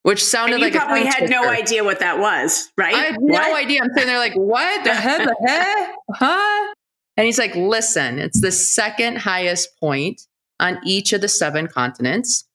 Which 0.03 0.25
sounded 0.25 0.55
and 0.55 0.63
you 0.63 0.71
like 0.71 0.75
probably 0.75 1.05
had 1.05 1.29
no 1.29 1.49
idea 1.49 1.85
what 1.85 1.99
that 2.01 2.19
was, 2.19 2.71
right? 2.79 2.95
I 2.95 2.99
had 2.99 3.17
what? 3.17 3.43
no 3.43 3.57
idea. 3.57 3.83
I'm 3.83 3.91
sitting 3.95 4.09
there 4.09 4.19
like, 4.19 4.35
what 4.35 4.85
the 4.85 4.95
heck, 4.95 5.27
the 5.27 5.37
heck, 5.47 5.95
huh? 6.15 6.75
And 7.17 7.27
he's 7.27 7.39
like, 7.39 7.55
listen, 7.57 8.19
it's 8.19 8.41
the 8.41 8.53
second 8.53 9.19
highest 9.19 9.79
point 9.79 10.23
on 10.61 10.79
each 10.85 11.13
of 11.13 11.21
the 11.21 11.29
seven 11.29 11.67
continents. 11.67 12.47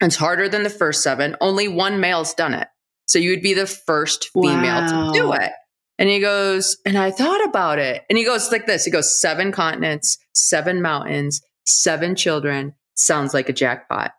It's 0.00 0.16
harder 0.16 0.48
than 0.48 0.62
the 0.62 0.70
first 0.70 1.02
seven. 1.02 1.36
Only 1.40 1.66
one 1.66 2.00
male's 2.00 2.32
done 2.32 2.54
it. 2.54 2.68
So 3.08 3.18
you 3.18 3.30
would 3.30 3.42
be 3.42 3.54
the 3.54 3.66
first 3.66 4.30
female 4.32 4.82
wow. 4.82 5.12
to 5.12 5.18
do 5.18 5.32
it. 5.32 5.50
And 5.98 6.08
he 6.08 6.20
goes, 6.20 6.76
and 6.86 6.96
I 6.96 7.10
thought 7.10 7.44
about 7.44 7.78
it. 7.80 8.04
And 8.08 8.16
he 8.16 8.24
goes 8.24 8.52
like 8.52 8.66
this. 8.66 8.84
He 8.84 8.90
goes, 8.90 9.20
seven 9.20 9.50
continents, 9.50 10.18
seven 10.34 10.80
mountains, 10.80 11.42
seven 11.66 12.14
children 12.14 12.74
sounds 12.94 13.34
like 13.34 13.48
a 13.48 13.52
jackpot. 13.52 14.12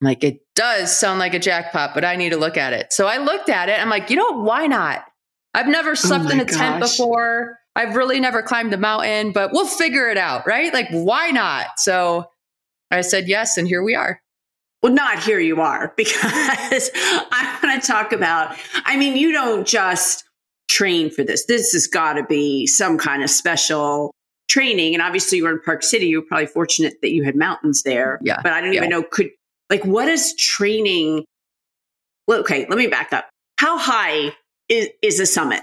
I'm 0.00 0.06
like, 0.06 0.24
it 0.24 0.40
does 0.54 0.96
sound 0.96 1.18
like 1.18 1.34
a 1.34 1.38
jackpot, 1.38 1.92
but 1.92 2.04
I 2.04 2.16
need 2.16 2.30
to 2.30 2.36
look 2.36 2.56
at 2.56 2.72
it. 2.72 2.92
So 2.92 3.06
I 3.06 3.18
looked 3.18 3.48
at 3.48 3.68
it. 3.68 3.80
I'm 3.80 3.90
like, 3.90 4.10
you 4.10 4.16
know, 4.16 4.42
why 4.42 4.66
not? 4.66 5.04
I've 5.54 5.66
never 5.66 5.90
oh 5.90 5.94
slept 5.94 6.26
oh 6.26 6.30
in 6.30 6.40
a 6.40 6.44
gosh. 6.44 6.56
tent 6.56 6.80
before. 6.80 7.58
I've 7.74 7.96
really 7.96 8.20
never 8.20 8.42
climbed 8.42 8.72
a 8.72 8.76
mountain, 8.76 9.32
but 9.32 9.52
we'll 9.52 9.66
figure 9.66 10.08
it 10.08 10.16
out, 10.16 10.46
right? 10.46 10.72
Like, 10.72 10.88
why 10.90 11.30
not? 11.30 11.66
So 11.78 12.26
I 12.90 13.00
said 13.02 13.28
yes, 13.28 13.56
and 13.56 13.66
here 13.66 13.82
we 13.82 13.94
are. 13.94 14.20
Well, 14.82 14.92
not 14.92 15.22
here 15.22 15.40
you 15.40 15.60
are, 15.60 15.92
because 15.96 16.90
I 16.94 17.58
want 17.62 17.82
to 17.82 17.86
talk 17.86 18.12
about, 18.12 18.56
I 18.84 18.96
mean, 18.96 19.16
you 19.16 19.32
don't 19.32 19.66
just 19.66 20.24
train 20.68 21.10
for 21.10 21.24
this. 21.24 21.46
This 21.46 21.72
has 21.72 21.86
got 21.86 22.14
to 22.14 22.24
be 22.24 22.66
some 22.66 22.98
kind 22.98 23.22
of 23.22 23.30
special 23.30 24.12
training 24.48 24.94
and 24.94 25.02
obviously 25.02 25.38
you 25.38 25.44
were 25.44 25.50
in 25.50 25.60
park 25.60 25.82
city 25.82 26.06
you 26.06 26.20
were 26.20 26.26
probably 26.26 26.46
fortunate 26.46 26.94
that 27.02 27.10
you 27.10 27.22
had 27.22 27.36
mountains 27.36 27.82
there 27.82 28.18
yeah 28.22 28.40
but 28.42 28.52
i 28.52 28.60
don't 28.60 28.72
yeah. 28.72 28.78
even 28.78 28.90
know 28.90 29.02
could 29.02 29.28
like 29.68 29.84
what 29.84 30.08
is 30.08 30.34
training 30.36 31.24
well, 32.26 32.40
okay 32.40 32.66
let 32.68 32.78
me 32.78 32.86
back 32.86 33.12
up 33.12 33.28
how 33.58 33.76
high 33.76 34.32
is, 34.70 34.88
is 35.02 35.20
a 35.20 35.26
summit 35.26 35.62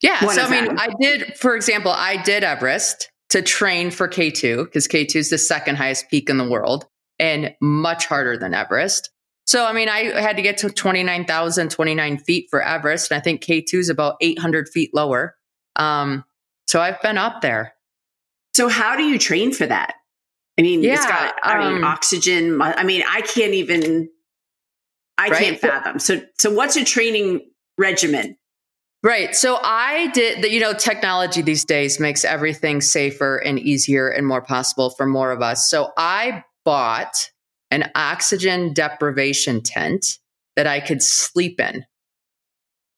yeah 0.00 0.24
One 0.24 0.34
so 0.34 0.42
i 0.42 0.50
mean 0.50 0.64
them. 0.66 0.78
i 0.78 0.88
did 1.00 1.36
for 1.36 1.54
example 1.54 1.92
i 1.92 2.16
did 2.22 2.44
everest 2.44 3.10
to 3.28 3.42
train 3.42 3.90
for 3.90 4.08
k2 4.08 4.64
because 4.64 4.88
k2 4.88 5.16
is 5.16 5.30
the 5.30 5.38
second 5.38 5.76
highest 5.76 6.08
peak 6.10 6.30
in 6.30 6.38
the 6.38 6.48
world 6.48 6.86
and 7.22 7.54
much 7.62 8.04
harder 8.04 8.36
than 8.36 8.52
everest 8.52 9.08
so 9.46 9.64
i 9.64 9.72
mean 9.72 9.88
i 9.88 10.20
had 10.20 10.36
to 10.36 10.42
get 10.42 10.58
to 10.58 10.68
29029 10.68 12.18
feet 12.18 12.48
for 12.50 12.60
everest 12.60 13.10
and 13.10 13.18
i 13.18 13.22
think 13.22 13.42
k2 13.42 13.74
is 13.74 13.88
about 13.88 14.16
800 14.20 14.68
feet 14.68 14.90
lower 14.92 15.34
um, 15.76 16.24
so 16.66 16.82
i've 16.82 17.00
been 17.00 17.16
up 17.16 17.40
there 17.40 17.72
so 18.54 18.68
how 18.68 18.96
do 18.96 19.04
you 19.04 19.18
train 19.18 19.52
for 19.52 19.66
that? 19.66 19.94
I 20.58 20.62
mean, 20.62 20.82
yeah, 20.82 20.94
it's 20.94 21.06
got 21.06 21.34
I 21.42 21.64
um, 21.64 21.74
mean 21.74 21.84
oxygen. 21.84 22.60
I 22.60 22.84
mean, 22.84 23.02
I 23.08 23.22
can't 23.22 23.54
even 23.54 24.08
I 25.16 25.28
right? 25.28 25.42
can't 25.42 25.58
fathom. 25.58 25.98
So 25.98 26.20
so 26.38 26.52
what's 26.52 26.76
a 26.76 26.84
training 26.84 27.40
regimen? 27.78 28.36
Right. 29.02 29.34
So 29.34 29.58
I 29.62 30.08
did 30.12 30.42
that, 30.44 30.52
you 30.52 30.60
know, 30.60 30.74
technology 30.74 31.42
these 31.42 31.64
days 31.64 31.98
makes 31.98 32.24
everything 32.24 32.80
safer 32.80 33.38
and 33.38 33.58
easier 33.58 34.08
and 34.08 34.26
more 34.26 34.42
possible 34.42 34.90
for 34.90 35.06
more 35.06 35.32
of 35.32 35.42
us. 35.42 35.68
So 35.68 35.90
I 35.96 36.44
bought 36.64 37.30
an 37.70 37.90
oxygen 37.94 38.72
deprivation 38.72 39.62
tent 39.62 40.18
that 40.56 40.66
I 40.66 40.80
could 40.80 41.02
sleep 41.02 41.60
in. 41.60 41.84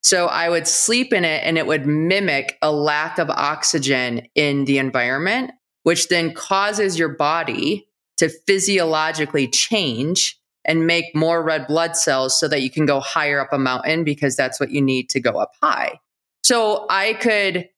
So 0.02 0.26
I 0.26 0.48
would 0.48 0.68
sleep 0.68 1.12
in 1.12 1.24
it 1.24 1.42
and 1.44 1.56
it 1.56 1.66
would 1.66 1.86
mimic 1.86 2.58
a 2.60 2.70
lack 2.70 3.18
of 3.18 3.30
oxygen 3.30 4.26
in 4.34 4.66
the 4.66 4.78
environment, 4.78 5.52
which 5.84 6.08
then 6.08 6.34
causes 6.34 6.98
your 6.98 7.08
body 7.08 7.88
to 8.18 8.28
physiologically 8.28 9.48
change 9.48 10.38
and 10.64 10.86
make 10.86 11.14
more 11.14 11.42
red 11.42 11.66
blood 11.66 11.96
cells 11.96 12.38
so 12.38 12.48
that 12.48 12.62
you 12.62 12.70
can 12.70 12.86
go 12.86 13.00
higher 13.00 13.40
up 13.40 13.52
a 13.52 13.58
mountain 13.58 14.04
because 14.04 14.36
that's 14.36 14.58
what 14.58 14.70
you 14.70 14.80
need 14.80 15.08
to 15.10 15.20
go 15.20 15.32
up 15.32 15.52
high. 15.62 15.98
So 16.42 16.86
I 16.90 17.14
could 17.14 17.68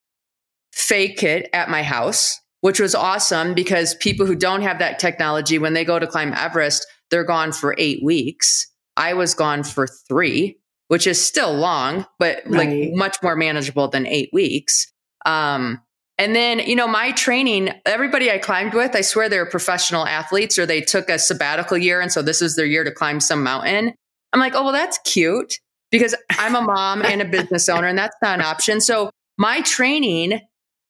fake 0.72 1.22
it 1.22 1.48
at 1.52 1.70
my 1.70 1.82
house, 1.82 2.40
which 2.66 2.80
was 2.80 2.94
awesome 2.94 3.54
because 3.54 3.94
people 3.94 4.26
who 4.26 4.34
don't 4.34 4.62
have 4.62 4.78
that 4.80 4.98
technology, 4.98 5.58
when 5.58 5.72
they 5.72 5.84
go 5.84 5.98
to 5.98 6.06
climb 6.06 6.34
Everest, 6.34 6.86
they're 7.10 7.24
gone 7.24 7.52
for 7.52 7.74
eight 7.78 8.02
weeks. 8.02 8.66
I 8.96 9.14
was 9.14 9.34
gone 9.34 9.62
for 9.62 9.86
three 9.86 10.58
which 10.88 11.06
is 11.06 11.24
still 11.24 11.52
long, 11.54 12.06
but 12.18 12.42
right. 12.46 12.68
like 12.68 12.94
much 12.94 13.22
more 13.22 13.36
manageable 13.36 13.88
than 13.88 14.06
eight 14.06 14.30
weeks. 14.32 14.92
Um, 15.24 15.80
and 16.18 16.34
then, 16.34 16.60
you 16.60 16.76
know, 16.76 16.86
my 16.86 17.12
training, 17.12 17.70
everybody 17.84 18.30
I 18.30 18.38
climbed 18.38 18.72
with, 18.72 18.94
I 18.94 19.02
swear 19.02 19.28
they're 19.28 19.46
professional 19.46 20.06
athletes 20.06 20.58
or 20.58 20.64
they 20.64 20.80
took 20.80 21.10
a 21.10 21.18
sabbatical 21.18 21.76
year. 21.76 22.00
And 22.00 22.10
so 22.10 22.22
this 22.22 22.40
is 22.40 22.56
their 22.56 22.64
year 22.66 22.84
to 22.84 22.92
climb 22.92 23.20
some 23.20 23.42
mountain. 23.42 23.92
I'm 24.32 24.40
like, 24.40 24.54
oh, 24.54 24.64
well, 24.64 24.72
that's 24.72 24.98
cute 25.04 25.58
because 25.90 26.14
I'm 26.30 26.54
a 26.54 26.62
mom 26.62 27.02
and 27.02 27.20
a 27.20 27.24
business 27.24 27.68
owner, 27.68 27.86
and 27.86 27.98
that's 27.98 28.16
not 28.22 28.38
an 28.38 28.44
option. 28.44 28.80
So 28.80 29.10
my 29.36 29.60
training 29.62 30.40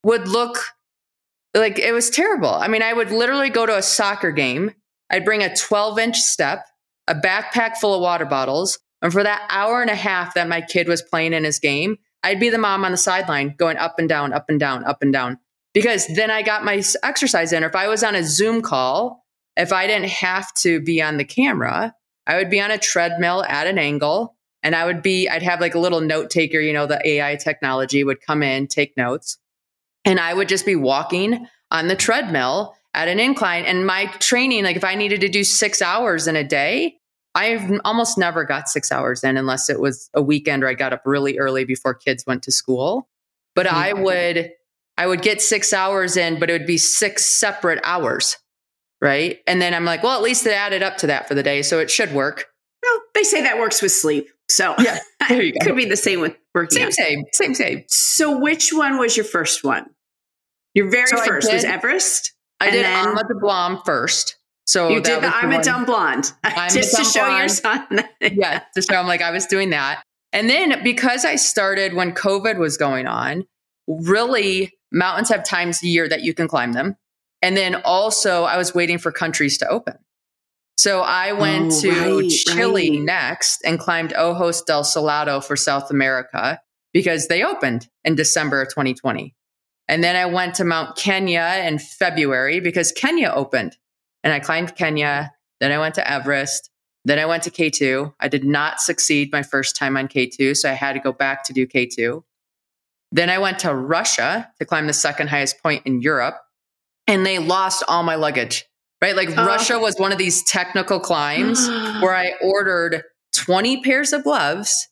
would 0.04 0.28
look 0.28 0.59
like 1.60 1.78
it 1.78 1.92
was 1.92 2.10
terrible. 2.10 2.50
I 2.50 2.68
mean, 2.68 2.82
I 2.82 2.92
would 2.92 3.10
literally 3.10 3.50
go 3.50 3.66
to 3.66 3.76
a 3.76 3.82
soccer 3.82 4.30
game, 4.30 4.72
I'd 5.10 5.25
bring 5.25 5.42
a 5.42 5.54
12 5.54 5.98
inch 5.98 6.18
step, 6.18 6.66
a 7.08 7.14
backpack 7.14 7.76
full 7.76 7.94
of 7.94 8.00
water 8.00 8.25
bottles, 8.25 8.78
and 9.02 9.12
for 9.12 9.22
that 9.22 9.46
hour 9.50 9.80
and 9.80 9.90
a 9.90 9.94
half 9.94 10.34
that 10.34 10.48
my 10.48 10.60
kid 10.60 10.88
was 10.88 11.02
playing 11.02 11.32
in 11.32 11.44
his 11.44 11.58
game, 11.58 11.98
I'd 12.22 12.40
be 12.40 12.50
the 12.50 12.58
mom 12.58 12.84
on 12.84 12.90
the 12.90 12.96
sideline 12.96 13.54
going 13.56 13.76
up 13.76 13.98
and 13.98 14.08
down, 14.08 14.32
up 14.32 14.48
and 14.48 14.58
down, 14.58 14.84
up 14.84 15.02
and 15.02 15.12
down. 15.12 15.38
Because 15.75 16.06
then 16.08 16.30
I 16.30 16.42
got 16.42 16.64
my 16.64 16.82
exercise 17.02 17.52
in. 17.52 17.62
Or 17.62 17.68
if 17.68 17.76
I 17.76 17.86
was 17.86 18.02
on 18.02 18.14
a 18.14 18.25
Zoom 18.25 18.62
call, 18.62 19.25
if 19.56 19.72
I 19.72 19.86
didn't 19.86 20.08
have 20.08 20.52
to 20.54 20.80
be 20.80 21.02
on 21.02 21.18
the 21.18 21.25
camera, 21.25 21.94
I 22.26 22.36
would 22.36 22.50
be 22.50 22.60
on 22.60 22.70
a 22.70 22.78
treadmill 22.78 23.44
at 23.44 23.66
an 23.66 23.78
angle 23.78 24.36
and 24.62 24.75
I 24.75 24.84
would 24.84 25.02
be, 25.02 25.28
I'd 25.28 25.42
have 25.42 25.60
like 25.60 25.75
a 25.75 25.78
little 25.78 26.00
note 26.00 26.30
taker, 26.30 26.58
you 26.58 26.72
know, 26.72 26.86
the 26.86 27.06
AI 27.06 27.36
technology 27.36 28.02
would 28.02 28.20
come 28.20 28.42
in, 28.42 28.66
take 28.66 28.96
notes. 28.96 29.38
And 30.06 30.18
I 30.20 30.32
would 30.32 30.48
just 30.48 30.64
be 30.64 30.76
walking 30.76 31.46
on 31.70 31.88
the 31.88 31.96
treadmill 31.96 32.75
at 32.94 33.08
an 33.08 33.20
incline. 33.20 33.64
And 33.64 33.86
my 33.86 34.06
training, 34.20 34.64
like 34.64 34.76
if 34.76 34.84
I 34.84 34.94
needed 34.94 35.20
to 35.20 35.28
do 35.28 35.44
six 35.44 35.82
hours 35.82 36.26
in 36.26 36.36
a 36.36 36.44
day, 36.44 36.96
I've 37.34 37.80
almost 37.84 38.16
never 38.16 38.44
got 38.44 38.68
six 38.68 38.90
hours 38.90 39.22
in 39.22 39.36
unless 39.36 39.68
it 39.68 39.78
was 39.78 40.08
a 40.14 40.22
weekend 40.22 40.64
or 40.64 40.68
I 40.68 40.75
got 40.75 40.94
up 40.94 41.02
really 41.04 41.38
early 41.38 41.66
before 41.66 41.92
kids 41.92 42.25
went 42.26 42.42
to 42.44 42.50
school. 42.50 43.08
But 43.54 43.66
mm-hmm. 43.66 43.76
I 43.76 43.92
would 43.92 44.52
I 44.96 45.06
would 45.06 45.20
get 45.20 45.42
six 45.42 45.75
hours 45.75 46.16
in, 46.16 46.40
but 46.40 46.48
it 46.48 46.54
would 46.54 46.66
be 46.66 46.78
six 46.78 47.26
separate 47.26 47.80
hours. 47.84 48.38
Right. 49.02 49.40
And 49.46 49.60
then 49.60 49.75
I'm 49.75 49.84
like, 49.84 50.02
well, 50.02 50.16
at 50.16 50.22
least 50.22 50.46
it 50.46 50.52
added 50.52 50.82
up 50.82 50.96
to 50.98 51.06
that 51.08 51.28
for 51.28 51.34
the 51.34 51.42
day. 51.42 51.60
So 51.60 51.78
it 51.80 51.90
should 51.90 52.12
work. 52.14 52.46
Well, 52.82 53.02
they 53.14 53.25
say 53.25 53.42
that 53.42 53.58
works 53.58 53.82
with 53.82 53.92
sleep. 53.92 54.30
So 54.48 54.75
yeah, 54.78 54.98
there 55.28 55.42
you 55.42 55.52
go. 55.52 55.66
could 55.66 55.76
be 55.76 55.84
the 55.84 55.96
same 55.96 56.20
with 56.20 56.34
working. 56.54 56.78
Same, 56.78 56.86
out. 56.86 56.92
same, 56.94 57.25
same, 57.32 57.54
same. 57.54 57.84
So 57.88 58.40
which 58.40 58.72
one 58.72 58.98
was 58.98 59.16
your 59.16 59.26
first 59.26 59.62
one? 59.62 59.90
Your 60.76 60.90
very 60.90 61.06
so 61.06 61.16
first 61.16 61.49
did, 61.49 61.54
was 61.54 61.64
Everest? 61.64 62.35
I 62.61 62.71
did 62.71 62.85
then, 62.85 63.09
Ama 63.09 63.23
Blom 63.40 63.80
first. 63.87 64.37
So 64.66 64.90
you 64.90 65.00
did 65.00 65.23
the 65.23 65.35
I'm 65.35 65.50
a 65.50 65.62
dumb 65.62 65.87
blonde 65.87 66.33
I'm 66.45 66.71
just 66.73 66.95
to 66.97 67.04
show 67.04 67.25
blonde. 67.25 67.38
your 67.38 67.49
son. 67.49 68.04
yeah, 68.21 68.62
to 68.75 68.83
show 68.83 69.00
him 69.00 69.06
like 69.06 69.23
I 69.23 69.30
was 69.30 69.47
doing 69.47 69.71
that. 69.71 70.02
And 70.35 70.50
then 70.50 70.83
because 70.85 71.25
I 71.25 71.37
started 71.37 71.95
when 71.95 72.12
COVID 72.12 72.59
was 72.59 72.76
going 72.76 73.06
on, 73.06 73.45
really 73.87 74.75
mountains 74.92 75.30
have 75.30 75.45
times 75.45 75.83
a 75.83 75.87
year 75.87 76.11
that 76.11 76.23
you 76.23 76.35
can 76.35 76.47
climb 76.47 76.75
them. 76.75 76.97
And 77.40 77.56
then 77.56 77.76
also 77.76 78.42
I 78.42 78.59
was 78.59 78.75
waiting 78.75 78.99
for 78.99 79.12
countries 79.12 79.56
to 79.59 79.68
open. 79.68 79.95
So 80.76 81.00
I 81.00 81.33
went 81.33 81.73
oh, 81.73 81.80
to 81.80 82.21
right, 82.21 82.28
Chile 82.28 82.90
right. 82.90 83.00
next 83.00 83.62
and 83.64 83.78
climbed 83.78 84.12
Ojos 84.12 84.61
del 84.61 84.85
Salado 84.85 85.40
for 85.40 85.56
South 85.56 85.90
America 85.90 86.61
because 86.92 87.28
they 87.28 87.42
opened 87.42 87.88
in 88.04 88.14
December 88.14 88.61
of 88.61 88.68
2020. 88.68 89.36
And 89.88 90.02
then 90.02 90.16
I 90.16 90.26
went 90.26 90.55
to 90.57 90.64
Mount 90.64 90.97
Kenya 90.97 91.62
in 91.64 91.78
February 91.78 92.61
because 92.61 92.93
Kenya 92.93 93.31
opened 93.31 93.76
and 94.25 94.33
I 94.33 94.40
climbed 94.40 94.75
Kenya 94.75 95.33
Then 95.61 95.73
I 95.73 95.78
went 95.78 95.95
to 95.95 96.11
Everest. 96.11 96.71
Then 97.05 97.19
I 97.19 97.25
went 97.25 97.45
to 97.45 97.50
K2. 97.50 98.12
I 98.19 98.28
did 98.28 98.45
not 98.45 98.81
succeed 98.81 99.31
my 99.33 99.43
first 99.43 99.76
time 99.76 99.97
on 99.97 100.09
K2, 100.09 100.57
so 100.57 100.69
I 100.69 100.73
had 100.75 100.95
to 100.95 100.99
go 100.99 101.12
back 101.12 101.45
to 101.45 101.52
do 101.52 101.66
K2. 101.66 102.23
Then 103.12 103.31
I 103.31 103.38
went 103.38 103.61
to 103.61 103.75
Russia 103.75 104.50
to 104.59 104.64
climb 104.66 104.88
the 104.88 104.93
second 104.93 105.28
highest 105.28 105.62
point 105.62 105.87
in 105.87 106.02
Europe, 106.02 106.37
and 107.07 107.25
they 107.25 107.38
lost 107.38 107.85
all 107.87 108.02
my 108.02 108.16
luggage. 108.16 108.64
Right? 109.00 109.14
Like 109.14 109.31
Oh. 109.37 109.47
Russia 109.47 109.78
was 109.78 109.97
one 109.99 110.11
of 110.11 110.19
these 110.19 110.43
technical 110.43 110.99
climbs 110.99 111.69
where 112.02 112.14
I 112.14 112.33
ordered 112.43 113.05
20 113.35 113.83
pairs 113.83 114.12
of 114.12 114.25
gloves, 114.25 114.88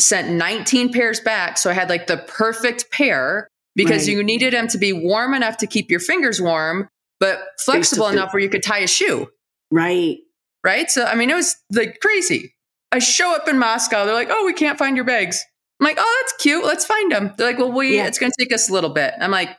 sent 0.00 0.30
19 0.30 0.92
pairs 0.92 1.20
back. 1.20 1.56
So 1.56 1.70
I 1.70 1.74
had 1.74 1.88
like 1.88 2.08
the 2.08 2.16
perfect 2.16 2.90
pair 2.90 3.48
because 3.78 4.06
Right. 4.06 4.16
you 4.16 4.22
needed 4.22 4.52
them 4.52 4.68
to 4.68 4.76
be 4.78 4.92
warm 4.92 5.32
enough 5.32 5.56
to 5.58 5.66
keep 5.66 5.90
your 5.90 6.00
fingers 6.00 6.38
warm, 6.42 6.88
but 7.20 7.40
flexible 7.60 8.08
enough 8.08 8.34
where 8.34 8.42
you 8.42 8.50
could 8.50 8.62
tie 8.62 8.80
a 8.80 8.86
shoe. 8.86 9.28
right. 9.70 10.18
Right. 10.64 10.90
So, 10.90 11.04
I 11.04 11.14
mean, 11.14 11.30
it 11.30 11.34
was 11.36 11.56
like 11.72 12.00
crazy. 12.02 12.52
I 12.90 12.98
show 12.98 13.34
up 13.34 13.48
in 13.48 13.58
Moscow. 13.58 14.04
They're 14.04 14.14
like, 14.14 14.28
oh, 14.30 14.44
we 14.44 14.52
can't 14.52 14.76
find 14.76 14.96
your 14.96 15.04
bags. 15.04 15.42
I'm 15.80 15.86
like, 15.86 15.96
oh, 16.00 16.22
that's 16.22 16.42
cute. 16.42 16.64
Let's 16.64 16.84
find 16.84 17.12
them. 17.12 17.32
They're 17.38 17.46
like, 17.46 17.58
well, 17.58 17.70
we, 17.72 17.96
Yeah. 17.96 18.06
it's 18.06 18.18
going 18.18 18.32
to 18.36 18.44
take 18.44 18.52
us 18.52 18.68
a 18.68 18.72
little 18.72 18.90
bit. 18.90 19.14
I'm 19.20 19.30
like, 19.30 19.56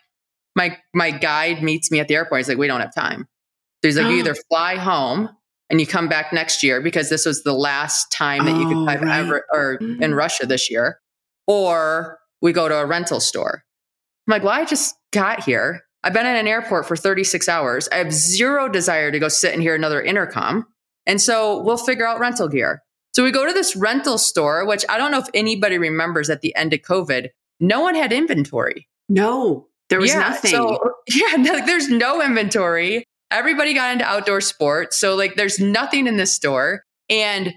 my, 0.57 0.77
my 0.93 1.11
guide 1.11 1.63
meets 1.63 1.89
me 1.89 2.01
at 2.01 2.09
the 2.09 2.15
airport. 2.15 2.39
He's 2.41 2.49
like, 2.49 2.57
we 2.57 2.67
don't 2.67 2.81
have 2.81 2.93
time. 2.93 3.27
So 3.81 3.87
he's 3.87 3.97
like, 3.97 4.07
you 4.07 4.17
either 4.19 4.35
fly 4.49 4.75
home 4.75 5.29
and 5.69 5.79
you 5.79 5.87
come 5.87 6.09
back 6.09 6.33
next 6.33 6.63
year 6.63 6.81
because 6.81 7.09
this 7.09 7.25
was 7.25 7.43
the 7.43 7.53
last 7.53 8.11
time 8.11 8.43
that 8.45 8.55
you 8.57 8.65
Oh, 8.65 8.67
could 8.67 8.83
climb 8.99 9.01
right. 9.03 9.19
ever 9.19 9.45
or 9.53 9.75
in 9.75 9.99
Mm. 10.11 10.17
Russia 10.17 10.45
this 10.45 10.69
year, 10.69 10.99
or 11.47 12.19
we 12.41 12.51
go 12.51 12.67
to 12.67 12.75
a 12.75 12.85
rental 12.85 13.19
store. 13.21 13.63
I'm 14.29 14.35
like, 14.35 14.43
well, 14.43 14.53
I 14.53 14.63
just 14.63 14.95
got 15.11 15.43
here. 15.43 15.81
I've 16.03 16.13
been 16.13 16.27
at 16.27 16.39
an 16.39 16.45
airport 16.47 16.87
for 16.87 16.95
36 16.95 17.49
hours. 17.49 17.89
I 17.91 17.95
have 17.95 18.13
zero 18.13 18.69
desire 18.69 19.11
to 19.11 19.17
go 19.17 19.27
sit 19.27 19.53
and 19.53 19.61
hear 19.61 19.73
another 19.73 19.99
intercom. 19.99 20.67
And 21.07 21.19
so 21.19 21.63
we'll 21.63 21.77
figure 21.77 22.07
out 22.07 22.19
rental 22.19 22.47
gear. 22.47 22.83
So 23.15 23.23
we 23.23 23.31
go 23.31 23.47
to 23.47 23.53
this 23.53 23.75
rental 23.75 24.19
store, 24.19 24.67
which 24.67 24.85
I 24.87 24.99
don't 24.99 25.09
know 25.09 25.17
if 25.17 25.29
anybody 25.33 25.79
remembers 25.79 26.29
at 26.29 26.41
the 26.41 26.55
end 26.55 26.73
of 26.73 26.81
COVID, 26.81 27.29
no 27.59 27.81
one 27.81 27.95
had 27.95 28.13
inventory. 28.13 28.87
No, 29.09 29.67
there 29.89 29.99
was 29.99 30.11
yeah, 30.11 30.19
nothing. 30.19 30.51
So, 30.51 30.77
yeah, 31.07 31.35
no, 31.37 31.65
there's 31.65 31.89
no 31.89 32.21
inventory. 32.21 33.05
Everybody 33.31 33.73
got 33.73 33.93
into 33.93 34.05
outdoor 34.05 34.41
sports. 34.41 34.95
So 34.95 35.15
like 35.15 35.37
there's 35.37 35.59
nothing 35.59 36.05
in 36.05 36.17
this 36.17 36.35
store. 36.35 36.83
And 37.09 37.55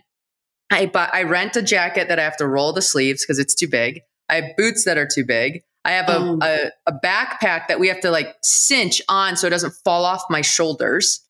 I 0.71 0.87
buy, 0.87 1.11
I 1.13 1.25
rent 1.25 1.55
a 1.55 1.63
jacket 1.63 2.09
that 2.09 2.19
I 2.19 2.23
have 2.23 2.39
to 2.39 2.49
roll 2.49 2.73
the 2.73 2.81
sleeves 2.81 3.23
because 3.23 3.39
it's 3.39 3.55
too 3.55 3.69
big. 3.69 4.01
I 4.31 4.37
have 4.37 4.57
boots 4.57 4.87
that 4.87 4.97
are 4.97 5.07
too 5.07 5.27
big. 5.27 5.65
I 5.85 5.93
have 5.93 6.09
a, 6.09 6.17
Oh. 6.17 6.39
a, 6.43 6.71
a 6.87 6.93
backpack 7.05 7.69
that 7.69 7.81
we 7.81 7.89
have 7.89 8.01
to 8.01 8.11
like 8.11 8.37
cinch 8.43 9.03
on 9.09 9.37
so 9.37 9.47
it 9.47 9.51
doesn't 9.51 9.75
fall 9.85 10.05
off 10.05 10.23
my 10.31 10.41
shoulders. 10.41 11.27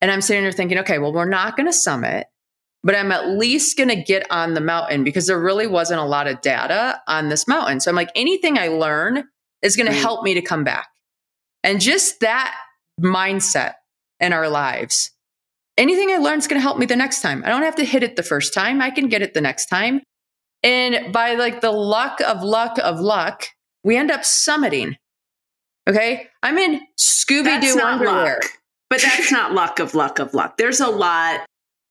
And 0.00 0.10
I'm 0.10 0.20
sitting 0.20 0.42
there 0.42 0.52
thinking, 0.52 0.78
okay, 0.78 0.98
well, 0.98 1.12
we're 1.12 1.24
not 1.28 1.56
going 1.56 1.66
to 1.66 1.72
summit, 1.72 2.26
but 2.84 2.94
I'm 2.94 3.10
at 3.10 3.28
least 3.30 3.76
going 3.76 3.88
to 3.88 3.96
get 3.96 4.26
on 4.30 4.54
the 4.54 4.60
mountain 4.60 5.02
because 5.04 5.26
there 5.26 5.40
really 5.40 5.66
wasn't 5.66 6.00
a 6.00 6.04
lot 6.04 6.28
of 6.28 6.40
data 6.40 7.00
on 7.08 7.28
this 7.30 7.48
mountain. 7.48 7.80
So 7.80 7.90
I'm 7.90 7.96
like, 7.96 8.10
anything 8.14 8.58
I 8.58 8.68
learn 8.68 9.24
is 9.62 9.74
going 9.76 9.88
Right. 9.88 9.94
to 9.94 10.00
help 10.00 10.22
me 10.22 10.34
to 10.34 10.42
come 10.42 10.62
back. 10.64 10.88
And 11.64 11.80
just 11.80 12.20
that 12.20 12.54
mindset 13.00 13.74
in 14.20 14.32
our 14.32 14.48
lives. 14.48 15.10
Anything 15.78 16.10
I 16.10 16.18
learn 16.18 16.38
is 16.38 16.46
going 16.46 16.58
to 16.58 16.62
help 16.62 16.78
me 16.78 16.86
the 16.86 16.96
next 16.96 17.20
time. 17.22 17.42
I 17.44 17.48
don't 17.48 17.62
have 17.62 17.76
to 17.76 17.84
hit 17.84 18.02
it 18.02 18.16
the 18.16 18.22
first 18.22 18.54
time. 18.54 18.80
I 18.80 18.90
can 18.90 19.08
get 19.08 19.20
it 19.22 19.34
the 19.34 19.40
next 19.40 19.66
time. 19.66 20.00
And 20.62 21.12
by 21.12 21.34
like 21.34 21.60
the 21.60 21.70
luck 21.72 22.20
of 22.20 22.42
luck 22.42 22.78
of 22.82 22.98
luck, 23.00 23.48
we 23.86 23.96
end 23.96 24.10
up 24.10 24.20
summiting. 24.22 24.96
Okay. 25.88 26.26
I'm 26.42 26.58
in 26.58 26.80
Scooby 27.00 27.60
Doo 27.60 27.80
underwear. 27.80 28.34
luck. 28.42 28.50
But 28.90 29.00
that's 29.00 29.32
not 29.32 29.52
luck 29.52 29.78
of 29.78 29.94
luck 29.94 30.18
of 30.18 30.34
luck. 30.34 30.58
There's 30.58 30.80
a 30.80 30.88
lot. 30.88 31.46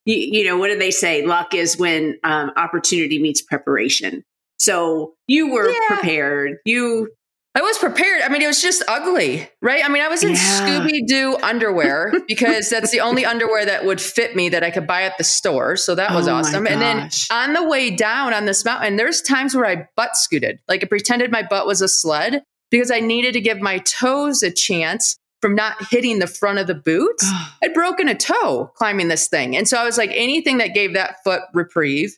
You, 0.05 0.15
you 0.17 0.43
know, 0.43 0.57
what 0.57 0.67
do 0.67 0.77
they 0.77 0.91
say? 0.91 1.25
Luck 1.25 1.53
is 1.55 1.77
when 1.77 2.19
um, 2.23 2.51
opportunity 2.57 3.17
meets 3.19 3.41
preparation. 3.41 4.23
So 4.59 5.13
you 5.27 5.49
were 5.51 5.69
Yeah. 5.69 5.77
prepared. 5.87 6.57
You 6.65 7.09
I 7.57 7.61
was 7.61 7.77
prepared. 7.77 8.21
I 8.21 8.27
mean, 8.27 8.41
it 8.41 8.47
was 8.47 8.61
just 8.61 8.83
ugly, 8.87 9.49
right? 9.61 9.83
I 9.83 9.87
mean, 9.87 10.03
I 10.03 10.09
was 10.09 10.23
in 10.23 10.31
Yeah. 10.31 10.35
Scooby 10.37 11.07
Doo 11.07 11.37
underwear 11.41 12.11
because 12.27 12.69
that's 12.69 12.91
the 12.91 12.99
only 12.99 13.25
underwear 13.25 13.65
that 13.65 13.85
would 13.85 14.01
fit 14.01 14.35
me 14.35 14.49
that 14.49 14.61
I 14.61 14.71
could 14.71 14.85
buy 14.85 15.03
at 15.03 15.17
the 15.17 15.23
store. 15.23 15.77
So 15.77 15.95
that 15.95 16.13
was 16.13 16.27
Oh 16.27 16.35
awesome. 16.35 16.67
And 16.67 16.81
then 16.81 17.09
on 17.31 17.53
the 17.53 17.63
way 17.63 17.89
down 17.91 18.33
on 18.33 18.45
this 18.45 18.65
mountain, 18.65 18.97
there's 18.97 19.21
times 19.21 19.55
where 19.55 19.65
I 19.65 19.87
butt 19.95 20.17
scooted, 20.17 20.59
like 20.67 20.83
I 20.83 20.87
pretended 20.87 21.31
my 21.31 21.43
butt 21.43 21.65
was 21.65 21.81
a 21.81 21.87
sled 21.87 22.43
because 22.71 22.91
I 22.91 22.99
needed 22.99 23.33
to 23.33 23.41
give 23.41 23.61
my 23.61 23.77
toes 23.79 24.43
a 24.43 24.51
chance 24.51 25.17
from 25.41 25.55
not 25.55 25.75
hitting 25.89 26.19
the 26.19 26.27
front 26.27 26.59
of 26.59 26.67
the 26.67 26.75
boots. 26.75 27.25
I'd 27.63 27.73
broken 27.73 28.09
a 28.09 28.15
toe 28.15 28.71
climbing 28.75 29.07
this 29.07 29.27
thing. 29.29 29.55
And 29.55 29.67
so 29.67 29.77
I 29.77 29.85
was 29.85 29.97
like, 29.97 30.11
anything 30.13 30.57
that 30.57 30.73
gave 30.73 30.93
that 30.95 31.23
foot 31.23 31.41
reprieve. 31.53 32.17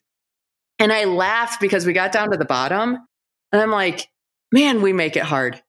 And 0.80 0.91
I 0.91 1.04
laughed 1.06 1.60
because 1.60 1.86
we 1.86 1.93
got 1.93 2.12
down 2.12 2.32
to 2.32 2.38
the 2.38 2.45
bottom. 2.45 2.97
And 3.52 3.62
I'm 3.62 3.71
like, 3.71 4.08
man, 4.51 4.81
we 4.81 4.93
make 4.93 5.15
it 5.15 5.23
hard. 5.23 5.62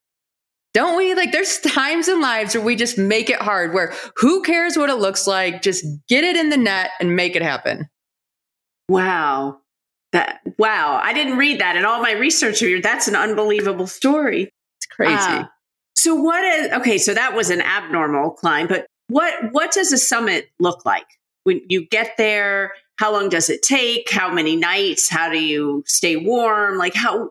Don't 0.74 0.96
we? 0.96 1.14
Like, 1.14 1.32
there's 1.32 1.58
times 1.58 2.08
in 2.08 2.20
lives 2.20 2.54
where 2.54 2.62
we 2.62 2.76
just 2.76 2.98
make 2.98 3.30
it 3.30 3.40
hard, 3.40 3.72
where 3.72 3.92
who 4.16 4.42
cares 4.42 4.76
what 4.76 4.90
it 4.90 4.98
looks 4.98 5.26
like? 5.26 5.62
Just 5.62 5.84
get 6.08 6.24
it 6.24 6.36
in 6.36 6.50
the 6.50 6.56
net 6.56 6.90
and 7.00 7.16
make 7.16 7.34
it 7.36 7.42
happen. 7.42 7.88
wow. 8.88 9.60
That 10.12 10.40
wow. 10.56 11.00
I 11.02 11.12
didn't 11.12 11.36
read 11.36 11.60
that 11.60 11.76
in 11.76 11.84
all 11.84 12.00
my 12.00 12.12
research 12.12 12.60
here. 12.60 12.80
That's 12.80 13.08
an 13.08 13.16
unbelievable 13.16 13.86
story. 13.86 14.50
It's 14.78 14.86
crazy. 14.86 15.16
Ah. 15.18 15.50
so 15.96 16.14
what 16.14 16.42
is 16.44 16.72
okay, 16.72 16.96
so 16.96 17.12
that 17.12 17.34
was 17.34 17.50
an 17.50 17.60
abnormal 17.60 18.30
climb, 18.30 18.68
but 18.68 18.86
what 19.08 19.52
what 19.52 19.70
does 19.72 19.92
a 19.92 19.98
summit 19.98 20.48
look 20.60 20.86
like? 20.86 21.06
When 21.44 21.60
you 21.68 21.86
get 21.86 22.16
there, 22.16 22.72
how 22.96 23.12
long 23.12 23.28
does 23.28 23.50
it 23.50 23.62
take? 23.62 24.10
How 24.10 24.32
many 24.32 24.56
nights? 24.56 25.10
How 25.10 25.30
do 25.30 25.38
you 25.38 25.84
stay 25.86 26.16
warm? 26.16 26.78
Like 26.78 26.94
how 26.94 27.30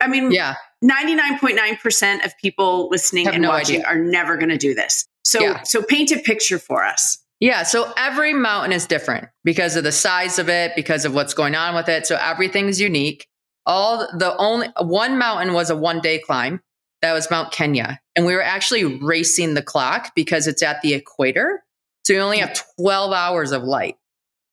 I 0.00 0.06
mean, 0.08 0.30
yeah. 0.30 0.54
99.9% 0.84 2.24
of 2.24 2.36
people 2.38 2.88
listening 2.90 3.24
Have 3.26 3.34
and 3.34 3.42
no 3.42 3.48
watching 3.50 3.76
idea. 3.80 3.86
are 3.86 3.98
never 3.98 4.36
going 4.36 4.48
to 4.50 4.58
do 4.58 4.74
this. 4.74 5.06
So 5.24 5.40
Yeah. 5.40 5.62
so 5.64 5.82
paint 5.82 6.10
a 6.12 6.18
picture 6.18 6.58
for 6.58 6.84
us. 6.84 7.18
Yeah. 7.40 7.62
So 7.62 7.92
every 7.96 8.32
mountain 8.32 8.72
is 8.72 8.86
different 8.86 9.28
because 9.44 9.76
of 9.76 9.84
the 9.84 9.92
size 9.92 10.38
of 10.38 10.48
it, 10.48 10.72
because 10.76 11.04
of 11.04 11.14
what's 11.14 11.34
going 11.34 11.54
on 11.54 11.74
with 11.74 11.88
it. 11.88 12.06
So 12.06 12.16
everything's 12.16 12.80
unique. 12.80 13.26
All 13.66 13.98
the 14.16 14.36
only 14.38 14.68
one 14.80 15.18
mountain 15.18 15.52
was 15.52 15.70
a 15.70 15.76
one 15.76 16.00
day 16.00 16.18
climb. 16.18 16.60
That 17.02 17.12
was 17.12 17.30
Mount 17.30 17.52
Kenya. 17.52 18.00
And 18.16 18.26
we 18.26 18.34
were 18.34 18.42
actually 18.42 18.84
racing 18.84 19.54
the 19.54 19.62
clock 19.62 20.12
because 20.16 20.46
it's 20.48 20.62
at 20.62 20.82
the 20.82 20.94
equator. 20.94 21.62
So 22.04 22.12
you 22.12 22.20
only 22.20 22.38
have 22.38 22.58
12 22.80 23.12
hours 23.12 23.52
of 23.52 23.62
light. 23.62 23.96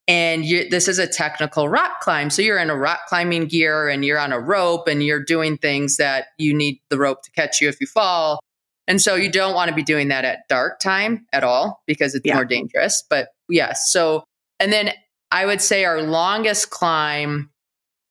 And 0.08 0.46
you, 0.46 0.70
this 0.70 0.88
is 0.88 1.00
a 1.00 1.08
technical 1.08 1.68
rock 1.68 2.00
climb. 2.02 2.30
So 2.30 2.42
you're 2.44 2.60
in 2.60 2.70
a 2.70 2.76
rock 2.76 3.08
climbing 3.08 3.48
gear 3.48 3.90
and 3.90 4.06
you're 4.06 4.20
on 4.20 4.32
a 4.32 4.40
rope 4.40 4.88
and 4.88 5.02
you're 5.04 5.24
doing 5.24 5.58
things 5.58 5.98
that 5.98 6.28
you 6.38 6.54
need 6.54 6.80
the 6.90 6.98
rope 7.00 7.24
to 7.24 7.32
catch 7.32 7.60
you 7.60 7.68
if 7.70 7.82
you 7.82 7.88
fall. 7.88 8.40
And 8.88 9.02
so 9.02 9.16
you 9.16 9.32
don't 9.32 9.56
want 9.56 9.70
to 9.70 9.76
be 9.76 9.82
doing 9.82 10.10
that 10.10 10.24
at 10.24 10.48
dark 10.48 10.80
time 10.80 11.26
at 11.34 11.44
all 11.44 11.82
because 11.88 12.14
it's 12.14 12.26
Yeah. 12.26 12.36
more 12.36 12.46
dangerous. 12.46 13.04
But 13.10 13.30
yes. 13.50 13.92
So, 13.92 14.24
and 14.60 14.72
then 14.72 14.92
I 15.32 15.48
would 15.48 15.60
say 15.60 15.86
our 15.86 16.04
longest 16.04 16.70
climb 16.70 17.50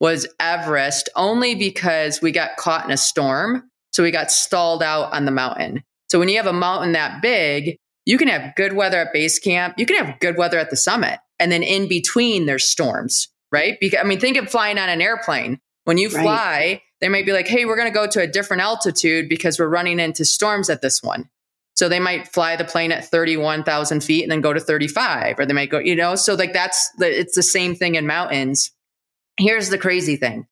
was 0.01 0.27
Everest 0.41 1.07
only 1.15 1.55
because 1.55 2.21
we 2.21 2.33
got 2.33 2.57
caught 2.57 2.83
in 2.83 2.91
a 2.91 2.97
storm. 2.97 3.69
So 3.93 4.03
we 4.03 4.11
got 4.11 4.29
stalled 4.31 4.83
out 4.83 5.13
on 5.13 5.23
the 5.23 5.31
mountain. 5.31 5.81
So 6.11 6.19
when 6.19 6.27
you 6.27 6.35
have 6.35 6.45
a 6.45 6.51
mountain 6.53 6.91
that 6.91 7.21
big, 7.21 7.77
you 8.05 8.17
can 8.17 8.27
have 8.27 8.53
good 8.55 8.73
weather 8.73 8.97
at 8.97 9.13
base 9.13 9.39
camp. 9.39 9.75
You 9.77 9.85
can 9.85 10.05
have 10.05 10.19
good 10.19 10.35
weather 10.37 10.59
at 10.59 10.69
the 10.69 10.75
summit. 10.75 11.19
And 11.39 11.51
then 11.51 11.63
in 11.63 11.87
between, 11.87 12.45
there's 12.45 12.65
storms, 12.65 13.27
right? 13.51 13.77
Because, 13.79 13.99
I 13.99 14.03
mean, 14.03 14.19
think 14.19 14.37
of 14.37 14.49
flying 14.49 14.77
on 14.77 14.89
an 14.89 15.01
airplane. 15.01 15.59
When 15.83 15.97
you 15.97 16.09
Right. 16.09 16.23
fly, 16.23 16.81
they 17.01 17.09
might 17.09 17.25
be 17.25 17.33
like, 17.33 17.47
hey, 17.47 17.65
we're 17.65 17.75
going 17.75 17.91
to 17.91 17.93
go 17.93 18.07
to 18.07 18.21
a 18.21 18.27
different 18.27 18.63
altitude 18.63 19.29
because 19.29 19.59
we're 19.59 19.67
running 19.67 19.99
into 19.99 20.25
storms 20.25 20.69
at 20.69 20.81
this 20.81 21.03
one. 21.03 21.29
So 21.75 21.89
they 21.89 21.99
might 21.99 22.29
fly 22.29 22.55
the 22.55 22.63
plane 22.63 22.91
at 22.93 23.05
31,000 23.05 24.01
feet 24.01 24.23
and 24.23 24.31
then 24.31 24.39
go 24.41 24.53
to 24.53 24.61
35, 24.61 25.37
or 25.39 25.45
they 25.45 25.53
might 25.53 25.69
go, 25.69 25.77
you 25.77 25.95
know, 25.95 26.15
so 26.15 26.33
like 26.33 26.53
that's 26.53 26.89
the, 26.97 27.19
it's 27.19 27.35
the 27.35 27.43
same 27.43 27.75
thing 27.75 27.95
in 27.95 28.07
mountains. 28.07 28.71
Here's 29.37 29.69
the 29.69 29.77
crazy 29.77 30.15
thing 30.15 30.47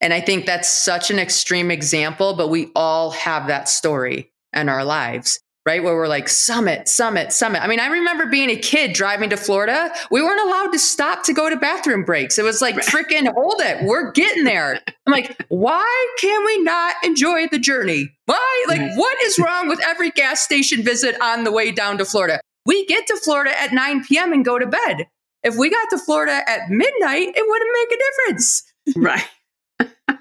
And 0.02 0.14
I 0.14 0.22
think 0.22 0.46
that's 0.46 0.70
such 0.70 1.12
an 1.12 1.20
extreme 1.20 1.70
example, 1.70 2.36
but 2.36 2.48
we 2.48 2.72
all 2.74 3.12
have 3.12 3.48
that 3.48 3.68
story 3.68 4.32
in 4.54 4.70
our 4.70 4.86
lives, 4.86 5.42
right? 5.70 5.84
Where 5.84 5.96
we're 5.96 6.08
like, 6.08 6.28
summit, 6.28 6.88
summit, 6.88 7.32
summit. 7.32 7.64
I 7.64 7.68
mean, 7.68 7.80
I 7.80 7.86
remember 7.86 8.26
being 8.26 8.50
a 8.50 8.56
kid 8.56 8.94
driving 8.94 9.30
to 9.30 9.38
Florida. 9.38 9.94
We 10.10 10.20
weren't 10.20 10.42
allowed 10.42 10.72
to 10.72 10.80
stop 10.80 11.24
to 11.26 11.34
go 11.34 11.48
to 11.48 11.56
bathroom 11.56 12.04
breaks. 12.04 12.40
It 12.40 12.44
was 12.44 12.60
like, 12.60 12.74
freaking 12.78 13.32
hold 13.32 13.62
it. 13.62 13.84
We're 13.84 14.12
getting 14.12 14.46
there. 14.46 14.80
I'm 15.06 15.14
like, 15.14 15.38
why 15.50 16.08
can 16.18 16.44
we 16.44 16.64
not 16.64 16.96
enjoy 17.04 17.48
the 17.50 17.60
journey? 17.60 18.10
Why? 18.26 18.66
Like, 18.68 18.98
what 18.98 19.22
is 19.22 19.38
wrong 19.38 19.68
with 19.70 19.80
every 19.86 20.10
gas 20.10 20.42
station 20.42 20.82
visit 20.82 21.16
on 21.22 21.44
the 21.44 21.52
way 21.52 21.72
down 21.72 22.00
to 22.00 22.06
Florida? 22.06 22.40
we 22.66 22.86
get 22.86 23.08
to 23.08 23.18
Florida 23.18 23.60
at 23.60 23.74
9 23.74 24.04
p.m. 24.06 24.34
and 24.34 24.46
go 24.46 24.60
to 24.60 24.68
bed. 24.68 25.08
If 25.44 25.56
we 25.56 25.70
got 25.70 25.90
to 25.92 25.98
Florida 25.98 26.48
at 26.48 26.70
midnight, 26.70 27.30
it 27.36 27.46
wouldn't 27.48 27.72
make 27.74 27.92
a 27.92 28.02
difference. 28.04 28.64
Right. 28.96 30.18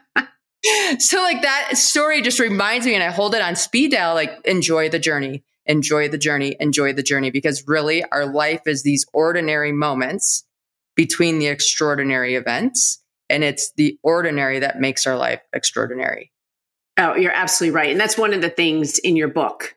so 0.98 1.22
like 1.22 1.42
that 1.42 1.76
story 1.76 2.22
just 2.22 2.40
reminds 2.40 2.86
me 2.86 2.94
and 2.94 3.02
I 3.02 3.10
hold 3.10 3.34
it 3.34 3.42
on 3.42 3.56
speed 3.56 3.92
dial 3.92 4.14
like 4.14 4.38
enjoy 4.44 4.88
the 4.88 4.98
journey, 4.98 5.44
enjoy 5.66 6.08
the 6.08 6.18
journey, 6.18 6.56
enjoy 6.58 6.92
the 6.92 7.02
journey 7.02 7.30
because 7.30 7.66
really 7.66 8.04
our 8.04 8.26
life 8.26 8.62
is 8.66 8.82
these 8.82 9.06
ordinary 9.12 9.72
moments 9.72 10.44
between 10.96 11.38
the 11.38 11.46
extraordinary 11.46 12.34
events 12.34 13.02
and 13.30 13.44
it's 13.44 13.72
the 13.76 13.98
ordinary 14.02 14.60
that 14.60 14.80
makes 14.80 15.06
our 15.06 15.16
life 15.16 15.40
extraordinary. 15.52 16.32
Oh, 16.96 17.14
you're 17.14 17.32
absolutely 17.32 17.76
right. 17.76 17.92
And 17.92 18.00
that's 18.00 18.18
one 18.18 18.34
of 18.34 18.40
the 18.40 18.50
things 18.50 18.98
in 18.98 19.14
your 19.14 19.28
book. 19.28 19.76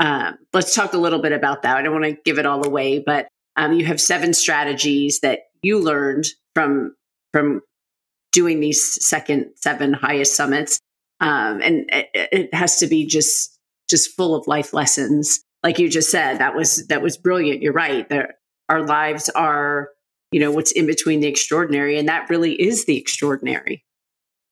Um, 0.00 0.36
let's 0.52 0.74
talk 0.74 0.92
a 0.92 0.98
little 0.98 1.20
bit 1.20 1.32
about 1.32 1.62
that. 1.62 1.76
I 1.76 1.82
don't 1.82 1.92
want 1.92 2.04
to 2.04 2.18
give 2.24 2.38
it 2.38 2.46
all 2.46 2.64
away, 2.66 2.98
but 2.98 3.28
um, 3.56 3.72
you 3.72 3.86
have 3.86 4.00
seven 4.00 4.34
strategies 4.34 5.20
that 5.20 5.40
you 5.62 5.80
learned 5.80 6.26
from 6.54 6.94
from 7.32 7.62
doing 8.32 8.60
these 8.60 9.04
second 9.06 9.52
seven 9.56 9.92
highest 9.92 10.36
summits, 10.36 10.80
um, 11.20 11.60
and 11.62 11.84
it, 11.92 12.08
it 12.14 12.54
has 12.54 12.78
to 12.78 12.86
be 12.86 13.06
just 13.06 13.58
just 13.88 14.14
full 14.16 14.34
of 14.34 14.46
life 14.46 14.72
lessons. 14.72 15.40
Like 15.62 15.78
you 15.78 15.88
just 15.88 16.10
said, 16.10 16.38
that 16.38 16.54
was 16.54 16.86
that 16.88 17.02
was 17.02 17.16
brilliant. 17.16 17.62
You're 17.62 17.72
right. 17.72 18.08
There, 18.08 18.34
our 18.68 18.86
lives 18.86 19.28
are, 19.30 19.88
you 20.30 20.40
know, 20.40 20.50
what's 20.50 20.72
in 20.72 20.86
between 20.86 21.20
the 21.20 21.28
extraordinary, 21.28 21.98
and 21.98 22.08
that 22.08 22.30
really 22.30 22.54
is 22.54 22.86
the 22.86 22.96
extraordinary. 22.96 23.84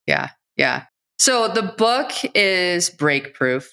Yeah, 0.07 0.31
yeah. 0.57 0.85
So 1.19 1.49
the 1.49 1.62
book 1.62 2.12
is 2.35 2.91
break 2.91 3.35
proof. 3.35 3.73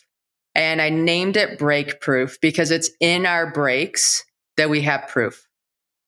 And 0.56 0.82
I 0.82 0.90
named 0.90 1.36
it 1.36 1.58
break 1.58 2.00
proof 2.00 2.38
because 2.40 2.70
it's 2.70 2.92
in 3.00 3.26
our 3.26 3.52
breaks 3.52 4.24
that 4.58 4.70
we 4.70 4.82
have 4.82 5.08
proof 5.08 5.48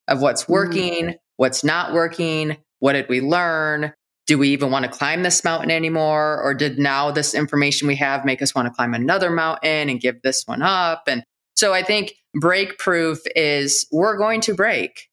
of 0.07 0.21
what's 0.21 0.43
mm. 0.45 0.49
working, 0.49 1.05
mm. 1.05 1.15
what's 1.37 1.63
not 1.63 1.93
working, 1.93 2.57
what 2.79 2.93
did 2.93 3.07
we 3.09 3.21
learn? 3.21 3.93
Do 4.27 4.37
we 4.37 4.49
even 4.49 4.71
want 4.71 4.85
to 4.85 4.91
climb 4.91 5.23
this 5.23 5.43
mountain 5.43 5.71
anymore? 5.71 6.41
Or 6.41 6.53
did 6.53 6.79
now 6.79 7.11
this 7.11 7.33
information 7.33 7.87
we 7.87 7.95
have 7.97 8.25
make 8.25 8.41
us 8.41 8.55
want 8.55 8.67
to 8.67 8.73
climb 8.73 8.93
another 8.93 9.29
mountain 9.29 9.89
and 9.89 10.01
give 10.01 10.21
this 10.21 10.43
one 10.45 10.61
up? 10.61 11.03
And 11.07 11.23
so 11.55 11.73
I 11.73 11.83
think 11.83 12.13
break 12.33 12.77
proof 12.77 13.19
is 13.35 13.85
we're 13.91 14.17
going 14.17 14.41
to 14.41 14.53
break. 14.53 15.09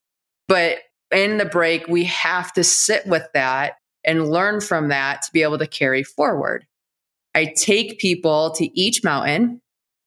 But 0.48 0.78
in 1.10 1.38
the 1.38 1.44
break, 1.44 1.86
we 1.88 2.04
have 2.04 2.52
to 2.54 2.64
sit 2.64 3.06
with 3.06 3.26
that 3.34 3.74
and 4.04 4.30
learn 4.30 4.60
from 4.60 4.88
that 4.88 5.22
to 5.22 5.32
be 5.32 5.42
able 5.42 5.58
to 5.58 5.66
carry 5.66 6.02
forward. 6.02 6.66
I 7.34 7.52
take 7.56 7.98
people 7.98 8.50
to 8.52 8.78
each 8.78 9.04
mountain 9.04 9.60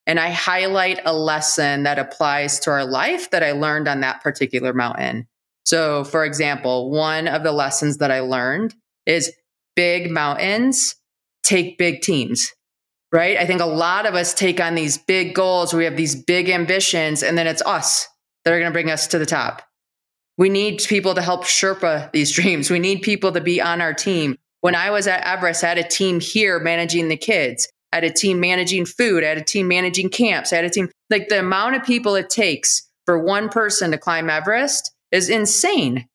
and 0.06 0.20
I 0.20 0.30
highlight 0.30 1.00
a 1.04 1.12
lesson 1.12 1.82
that 1.82 1.98
applies 1.98 2.60
to 2.60 2.70
our 2.70 2.84
life 2.84 3.30
that 3.30 3.42
I 3.42 3.52
learned 3.52 3.88
on 3.88 4.00
that 4.00 4.22
particular 4.22 4.72
mountain. 4.72 5.26
So, 5.66 6.04
for 6.04 6.24
example, 6.24 6.90
one 6.90 7.26
of 7.26 7.42
the 7.42 7.52
lessons 7.52 7.98
that 7.98 8.12
I 8.12 8.20
learned 8.20 8.74
is 9.04 9.32
big 9.74 10.10
mountains 10.10 10.94
take 11.42 11.76
big 11.76 12.02
teams, 12.02 12.52
right? 13.12 13.36
I 13.36 13.46
think 13.46 13.60
a 13.60 13.66
lot 13.66 14.06
of 14.06 14.14
us 14.14 14.32
take 14.32 14.60
on 14.60 14.76
these 14.76 14.96
big 14.96 15.34
goals, 15.34 15.74
we 15.74 15.84
have 15.84 15.96
these 15.96 16.14
big 16.14 16.48
ambitions, 16.48 17.22
and 17.22 17.36
then 17.36 17.48
it's 17.48 17.62
us 17.62 18.06
that 18.44 18.52
are 18.52 18.58
going 18.58 18.70
to 18.70 18.72
bring 18.72 18.90
us 18.90 19.08
to 19.08 19.18
the 19.18 19.26
top. 19.26 19.62
We 20.38 20.48
need 20.48 20.82
people 20.84 21.14
to 21.14 21.22
help 21.22 21.44
Sherpa 21.44 22.12
these 22.12 22.30
dreams. 22.34 22.70
We 22.70 22.78
need 22.78 23.02
people 23.02 23.32
to 23.32 23.40
be 23.40 23.60
on 23.60 23.80
our 23.80 23.92
team. 23.92 24.36
When 24.60 24.76
I 24.76 24.90
was 24.90 25.08
at 25.08 25.24
Everest, 25.24 25.64
I 25.64 25.68
had 25.68 25.78
a 25.78 25.88
team 25.88 26.20
here 26.20 26.60
managing 26.60 27.08
the 27.08 27.16
kids. 27.16 27.68
I 27.92 27.96
had 27.96 28.04
a 28.04 28.12
team 28.12 28.38
managing 28.38 28.86
food. 28.86 29.24
I 29.24 29.28
had 29.28 29.38
a 29.38 29.44
team 29.44 29.68
managing 29.68 30.10
camps. 30.10 30.52
I 30.52 30.56
had 30.56 30.64
a 30.64 30.70
team 30.70 30.90
like 31.10 31.28
the 31.28 31.40
amount 31.40 31.76
of 31.76 31.84
people 31.84 32.14
it 32.14 32.30
takes 32.30 32.88
for 33.04 33.18
one 33.18 33.48
person 33.48 33.90
to 33.92 33.98
climb 33.98 34.28
Everest 34.28 34.92
is 35.12 35.28
insane. 35.28 36.08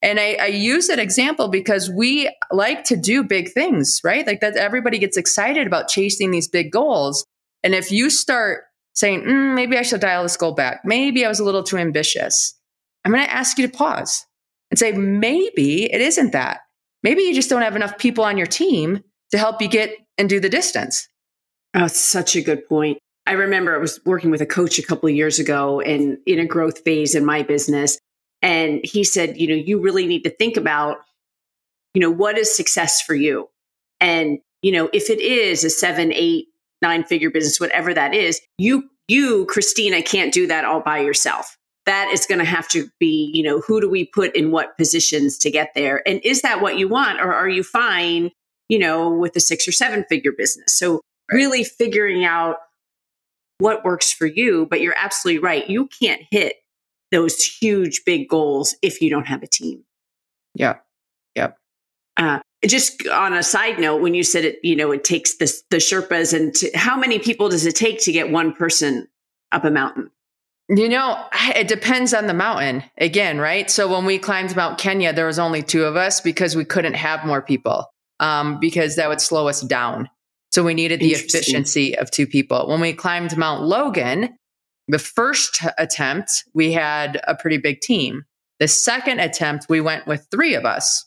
And 0.00 0.20
I, 0.20 0.34
I, 0.40 0.46
use 0.46 0.86
that 0.86 1.00
example 1.00 1.48
because 1.48 1.90
we 1.90 2.32
like 2.52 2.84
to 2.84 2.96
do 2.96 3.24
big 3.24 3.50
things, 3.50 4.00
right? 4.04 4.24
Like 4.24 4.40
that 4.40 4.56
everybody 4.56 4.98
gets 4.98 5.16
excited 5.16 5.66
about 5.66 5.88
chasing 5.88 6.30
these 6.30 6.46
big 6.46 6.70
goals. 6.70 7.26
And 7.64 7.74
if 7.74 7.90
you 7.90 8.08
start 8.08 8.64
saying, 8.94 9.22
mm, 9.22 9.54
maybe 9.54 9.76
I 9.76 9.82
should 9.82 10.00
dial 10.00 10.22
this 10.22 10.36
goal 10.36 10.52
back, 10.52 10.82
maybe 10.84 11.24
I 11.24 11.28
was 11.28 11.40
a 11.40 11.44
little 11.44 11.64
too 11.64 11.78
ambitious, 11.78 12.54
I'm 13.04 13.12
going 13.12 13.24
to 13.24 13.32
ask 13.32 13.58
you 13.58 13.66
to 13.66 13.76
pause 13.76 14.24
and 14.70 14.78
say, 14.78 14.92
maybe 14.92 15.92
it 15.92 16.00
isn't 16.00 16.32
that. 16.32 16.60
Maybe 17.02 17.22
you 17.22 17.34
just 17.34 17.50
don't 17.50 17.62
have 17.62 17.76
enough 17.76 17.98
people 17.98 18.24
on 18.24 18.36
your 18.36 18.46
team 18.46 19.02
to 19.30 19.38
help 19.38 19.60
you 19.60 19.68
get 19.68 19.96
and 20.16 20.28
do 20.28 20.40
the 20.40 20.48
distance. 20.48 21.08
Oh, 21.74 21.86
such 21.86 22.36
a 22.36 22.42
good 22.42 22.68
point. 22.68 22.98
I 23.26 23.32
remember 23.32 23.74
I 23.74 23.78
was 23.78 24.00
working 24.04 24.30
with 24.30 24.40
a 24.40 24.46
coach 24.46 24.78
a 24.78 24.82
couple 24.82 25.08
of 25.08 25.14
years 25.14 25.38
ago 25.38 25.80
and 25.80 26.18
in 26.26 26.38
a 26.38 26.46
growth 26.46 26.82
phase 26.82 27.14
in 27.14 27.24
my 27.24 27.42
business. 27.42 27.98
And 28.42 28.80
he 28.84 29.04
said, 29.04 29.36
you 29.36 29.48
know, 29.48 29.54
you 29.54 29.80
really 29.80 30.06
need 30.06 30.22
to 30.24 30.30
think 30.30 30.56
about, 30.56 30.98
you 31.94 32.00
know, 32.00 32.10
what 32.10 32.38
is 32.38 32.54
success 32.54 33.00
for 33.00 33.14
you? 33.14 33.48
And, 34.00 34.38
you 34.62 34.72
know, 34.72 34.88
if 34.92 35.10
it 35.10 35.20
is 35.20 35.64
a 35.64 35.70
seven, 35.70 36.12
eight, 36.12 36.46
nine 36.82 37.04
figure 37.04 37.30
business, 37.30 37.58
whatever 37.58 37.92
that 37.94 38.14
is, 38.14 38.40
you, 38.58 38.88
you, 39.08 39.46
Christina, 39.46 40.02
can't 40.02 40.32
do 40.32 40.46
that 40.46 40.64
all 40.64 40.80
by 40.80 41.00
yourself 41.00 41.58
that 41.88 42.10
is 42.12 42.26
going 42.26 42.38
to 42.38 42.44
have 42.44 42.68
to 42.68 42.90
be, 43.00 43.30
you 43.32 43.42
know, 43.42 43.60
who 43.62 43.80
do 43.80 43.88
we 43.88 44.04
put 44.04 44.36
in 44.36 44.50
what 44.50 44.76
positions 44.76 45.38
to 45.38 45.50
get 45.50 45.70
there? 45.74 46.06
And 46.06 46.20
is 46.22 46.42
that 46.42 46.60
what 46.60 46.76
you 46.76 46.86
want? 46.86 47.18
Or 47.18 47.32
are 47.32 47.48
you 47.48 47.62
fine, 47.62 48.30
you 48.68 48.78
know, 48.78 49.08
with 49.08 49.34
a 49.36 49.40
six 49.40 49.66
or 49.66 49.72
seven 49.72 50.04
figure 50.06 50.32
business? 50.36 50.76
So 50.76 51.00
really 51.32 51.64
figuring 51.64 52.26
out 52.26 52.56
what 53.56 53.86
works 53.86 54.12
for 54.12 54.26
you. 54.26 54.66
But 54.68 54.82
you're 54.82 54.94
absolutely 54.98 55.42
right. 55.42 55.66
You 55.66 55.88
can't 55.98 56.20
hit 56.30 56.56
those 57.10 57.42
huge, 57.42 58.02
big 58.04 58.28
goals 58.28 58.74
if 58.82 59.00
you 59.00 59.10
don't 59.10 59.26
have 59.26 59.42
a 59.42 59.46
team. 59.46 59.84
Yeah. 60.54 60.76
Yep. 61.34 61.56
Uh, 62.16 62.40
just 62.66 63.06
on 63.06 63.32
a 63.32 63.42
side 63.42 63.78
note, 63.78 64.02
when 64.02 64.14
you 64.14 64.22
said 64.22 64.44
it, 64.44 64.58
you 64.62 64.74
know, 64.74 64.90
it 64.90 65.04
takes 65.04 65.36
the, 65.36 65.52
the 65.70 65.76
Sherpas 65.76 66.34
and 66.34 66.52
to, 66.54 66.70
how 66.74 66.98
many 66.98 67.18
people 67.18 67.48
does 67.48 67.64
it 67.64 67.76
take 67.76 68.00
to 68.02 68.12
get 68.12 68.30
one 68.30 68.52
person 68.52 69.06
up 69.52 69.64
a 69.64 69.70
mountain? 69.70 70.10
You 70.68 70.88
know, 70.88 71.24
it 71.56 71.66
depends 71.66 72.12
on 72.12 72.26
the 72.26 72.34
mountain 72.34 72.84
again, 72.98 73.38
right? 73.38 73.70
So 73.70 73.90
when 73.90 74.04
we 74.04 74.18
climbed 74.18 74.54
Mount 74.54 74.78
Kenya, 74.78 75.14
there 75.14 75.26
was 75.26 75.38
only 75.38 75.62
two 75.62 75.84
of 75.84 75.96
us 75.96 76.20
because 76.20 76.56
we 76.56 76.64
couldn't 76.64 76.94
have 76.94 77.24
more 77.24 77.40
people 77.40 77.86
um, 78.20 78.60
because 78.60 78.96
that 78.96 79.08
would 79.08 79.20
slow 79.20 79.48
us 79.48 79.62
down. 79.62 80.10
So 80.50 80.62
we 80.62 80.74
needed 80.74 81.00
the 81.00 81.12
efficiency 81.12 81.96
of 81.96 82.10
two 82.10 82.26
people. 82.26 82.68
When 82.68 82.80
we 82.80 82.92
climbed 82.92 83.36
Mount 83.36 83.62
Logan, 83.62 84.36
the 84.88 84.98
first 84.98 85.60
attempt, 85.76 86.44
we 86.54 86.72
had 86.72 87.20
a 87.26 87.34
pretty 87.34 87.58
big 87.58 87.80
team. 87.80 88.24
The 88.58 88.68
second 88.68 89.20
attempt, 89.20 89.66
we 89.68 89.80
went 89.80 90.06
with 90.06 90.26
three 90.30 90.54
of 90.54 90.64
us. 90.64 91.04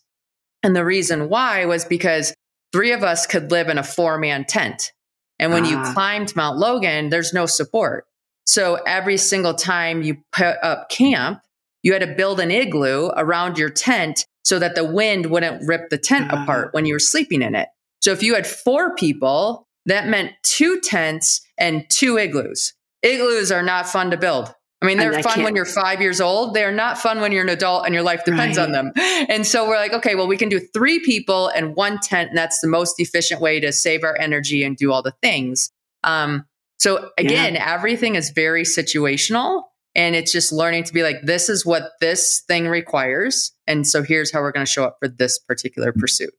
And 0.64 0.76
the 0.76 0.86
reason 0.86 1.30
why 1.30 1.66
was 1.66 1.84
because 1.84 2.34
three 2.72 2.92
of 2.92 3.04
us 3.04 3.26
could 3.26 3.52
live 3.52 3.68
in 3.68 3.78
a 3.78 3.84
four 3.84 4.18
man 4.18 4.46
tent. 4.46 4.94
And 5.40 5.52
when 5.52 5.66
you 5.66 5.78
ah. 5.78 5.94
climbed 5.94 6.36
Mount 6.36 6.60
Logan, 6.60 7.10
there's 7.10 7.34
no 7.34 7.48
support. 7.48 8.06
So 8.46 8.76
every 8.86 9.18
single 9.18 9.56
time 9.56 10.04
you 10.04 10.18
put 10.32 10.58
up 10.62 10.90
camp, 10.90 11.42
you 11.84 11.94
had 11.94 12.04
to 12.04 12.14
build 12.16 12.40
an 12.40 12.52
igloo 12.52 13.10
around 13.18 13.58
your 13.58 13.70
tent 13.70 14.26
so 14.44 14.60
that 14.60 14.76
the 14.76 14.86
wind 14.86 15.28
wouldn't 15.28 15.68
rip 15.68 15.90
the 15.90 15.98
tent 15.98 16.32
uh-huh. 16.32 16.44
apart 16.44 16.74
when 16.74 16.86
you 16.86 16.94
were 16.94 17.00
sleeping 17.00 17.42
in 17.42 17.56
it. 17.56 17.70
So 18.02 18.12
if 18.12 18.22
you 18.22 18.36
had 18.36 18.46
four 18.46 18.96
people, 18.96 19.68
that 19.88 20.08
meant 20.08 20.34
two 20.44 20.80
tents 20.80 21.42
and 21.58 21.86
two 21.90 22.18
igloos. 22.18 22.74
Igloos 23.04 23.52
are 23.52 23.64
not 23.64 23.88
fun 23.88 24.12
to 24.12 24.18
build. 24.18 24.54
I 24.82 24.88
mean, 24.88 24.98
they're 24.98 25.22
fun 25.22 25.44
when 25.44 25.56
you're 25.56 25.66
five 25.66 26.02
years 26.02 26.20
old. 26.20 26.56
They're 26.56 26.72
not 26.72 26.98
fun 26.98 27.22
when 27.22 27.32
you're 27.32 27.44
an 27.44 27.50
adult 27.50 27.86
and 27.86 27.94
your 27.94 28.04
life 28.04 28.26
depends 28.26 28.58
right. 28.58 28.64
on 28.64 28.72
them. 28.72 28.92
And 28.98 29.46
so 29.46 29.68
we're 29.68 29.76
like, 29.76 29.94
okay, 29.94 30.16
well, 30.16 30.26
we 30.26 30.38
can 30.38 30.50
do 30.50 30.60
three 30.60 31.00
people 31.00 31.50
and 31.50 31.76
one 31.76 32.00
tent, 32.00 32.30
and 32.30 32.38
that's 32.38 32.60
the 32.62 32.68
most 32.68 33.00
efficient 33.00 33.42
way 33.42 33.60
to 33.60 33.72
save 33.72 34.04
our 34.04 34.18
energy 34.18 34.64
and 34.64 34.76
do 34.76 34.92
all 34.92 35.04
the 35.04 35.14
things. 35.22 35.72
Um, 36.04 36.46
so 36.80 37.12
again, 37.20 37.54
yeah. 37.54 37.74
everything 37.74 38.16
is 38.16 38.32
very 38.32 38.64
situational 38.64 39.66
and 39.94 40.16
it's 40.16 40.32
just 40.32 40.52
learning 40.52 40.86
to 40.86 40.94
be 40.94 41.04
like, 41.04 41.22
this 41.22 41.50
is 41.50 41.66
what 41.66 41.92
this 42.00 42.42
thing 42.48 42.68
requires. 42.68 43.52
And 43.68 43.86
so 43.86 44.02
here's 44.04 44.32
how 44.32 44.42
we're 44.42 44.52
going 44.52 44.66
to 44.66 44.72
show 44.72 44.86
up 44.86 44.98
for 45.00 45.08
this 45.08 45.38
particular 45.38 45.94
pursuit. 45.94 46.34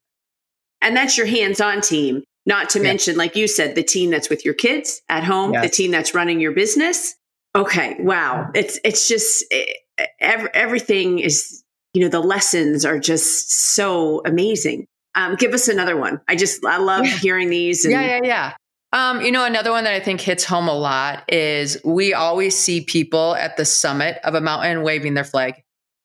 And 0.81 0.97
that's 0.97 1.17
your 1.17 1.27
hands 1.27 1.61
on 1.61 1.81
team, 1.81 2.25
not 2.47 2.71
to 2.71 2.79
yeah. 2.79 2.85
mention, 2.85 3.17
like 3.17 3.37
you 3.37 3.47
said, 3.47 3.75
the 3.75 3.83
team 3.83 4.11
that's 4.11 4.29
with 4.29 4.45
your 4.45 4.55
kids 4.55 5.03
at 5.09 5.25
home, 5.25 5.53
yes. 5.53 5.65
the 5.65 5.71
team 5.71 5.91
that's 5.91 6.15
running 6.15 6.41
your 6.41 6.53
business. 6.53 7.15
Okay. 7.55 7.97
Wow. 8.01 8.51
It's, 8.55 8.81
it's 8.85 9.09
just 9.09 9.45
it, 9.51 9.79
every, 10.19 10.49
everything 10.55 11.19
is, 11.19 11.63
you 11.95 12.03
know, 12.03 12.09
the 12.09 12.21
lessons 12.21 12.85
are 12.85 12.99
just 12.99 13.53
so 13.75 14.23
amazing. 14.25 14.87
Um, 15.15 15.37
give 15.37 15.53
us 15.53 15.69
another 15.69 15.97
one. 15.97 16.21
I 16.27 16.37
just, 16.37 16.65
I 16.65 16.79
love 16.79 17.05
yeah. 17.05 17.17
hearing 17.19 17.51
these. 17.51 17.85
And- 17.85 17.93
yeah. 17.93 18.07
Yeah. 18.07 18.21
Yeah. 18.25 18.53
Um, 18.95 19.23
you 19.23 19.33
know, 19.33 19.45
another 19.45 19.71
one 19.71 19.85
that 19.85 19.95
I 19.95 20.01
think 20.01 20.21
hits 20.21 20.45
home 20.45 20.69
a 20.69 20.75
lot 20.75 21.25
is 21.33 21.79
we 21.83 22.13
always 22.13 22.59
see 22.59 22.83
people 22.83 23.35
at 23.37 23.57
the 23.57 23.65
summit 23.65 24.19
of 24.23 24.35
a 24.35 24.41
mountain 24.41 24.83
waving 24.83 25.15
their 25.15 25.25
flag, 25.25 25.55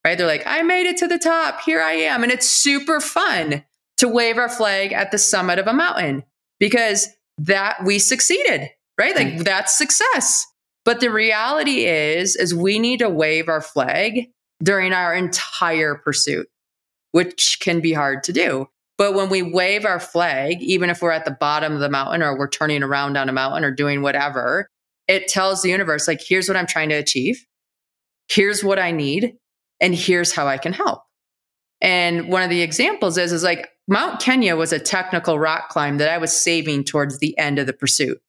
right? 0.05 0.17
They're 0.17 0.27
like, 0.27 0.43
I 0.45 0.61
made 0.61 0.87
it 0.87 0.97
to 0.97 1.07
the 1.07 1.19
top. 1.19 1.61
Here 1.61 1.81
I 1.81 1.93
am. 1.93 2.23
And 2.23 2.31
it's 2.31 2.49
super 2.49 3.01
fun 3.01 3.65
to 3.97 4.07
wave 4.07 4.37
our 4.37 4.49
flag 4.49 4.93
at 4.93 5.11
the 5.11 5.17
summit 5.17 5.59
of 5.59 5.67
a 5.67 5.73
mountain 5.73 6.23
because 6.59 7.07
that 7.37 7.83
we 7.85 7.99
succeeded, 7.99 8.69
right? 8.99 9.15
Like 9.15 9.39
that's 9.39 9.77
success. 9.77 10.45
But 10.85 11.01
the 11.01 11.11
reality 11.11 11.85
is, 11.85 12.35
is 12.35 12.55
we 12.55 12.79
need 12.79 12.99
to 12.99 13.09
wave 13.09 13.49
our 13.49 13.61
flag 13.61 14.29
during 14.63 14.93
our 14.93 15.13
entire 15.13 15.95
pursuit, 15.95 16.47
which 17.11 17.59
can 17.59 17.81
be 17.81 17.93
hard 17.93 18.23
to 18.23 18.33
do. 18.33 18.67
But 18.97 19.13
when 19.13 19.29
we 19.29 19.43
wave 19.43 19.85
our 19.85 19.99
flag, 19.99 20.61
even 20.61 20.89
if 20.89 21.01
we're 21.01 21.11
at 21.11 21.25
the 21.25 21.31
bottom 21.31 21.73
of 21.73 21.79
the 21.79 21.89
mountain 21.89 22.23
or 22.23 22.37
we're 22.37 22.47
turning 22.47 22.81
around 22.81 23.13
down 23.13 23.29
a 23.29 23.33
mountain 23.33 23.63
or 23.63 23.71
doing 23.71 24.01
whatever, 24.01 24.69
it 25.07 25.27
tells 25.27 25.61
the 25.61 25.69
universe, 25.69 26.07
like, 26.07 26.21
here's 26.21 26.47
what 26.47 26.57
I'm 26.57 26.65
trying 26.65 26.89
to 26.89 26.95
achieve. 26.95 27.45
Here's 28.29 28.63
what 28.63 28.79
I 28.79 28.91
need. 28.91 29.35
And 29.79 29.93
here's 29.93 30.31
how 30.31 30.47
I 30.47 30.57
can 30.57 30.73
help. 30.73 31.03
And 31.81 32.29
one 32.29 32.41
of 32.41 32.49
the 32.49 32.61
examples 32.61 33.17
is, 33.17 33.31
is 33.31 33.43
like 33.43 33.69
Mount 33.87 34.19
Kenya 34.19 34.55
was 34.55 34.73
a 34.73 34.79
technical 34.79 35.39
rock 35.39 35.69
climb 35.69 35.97
that 35.97 36.09
I 36.09 36.17
was 36.17 36.33
saving 36.33 36.83
towards 36.83 37.19
the 37.19 37.37
end 37.37 37.57
of 37.59 37.67
the 37.67 37.73
pursuit. 37.73 38.21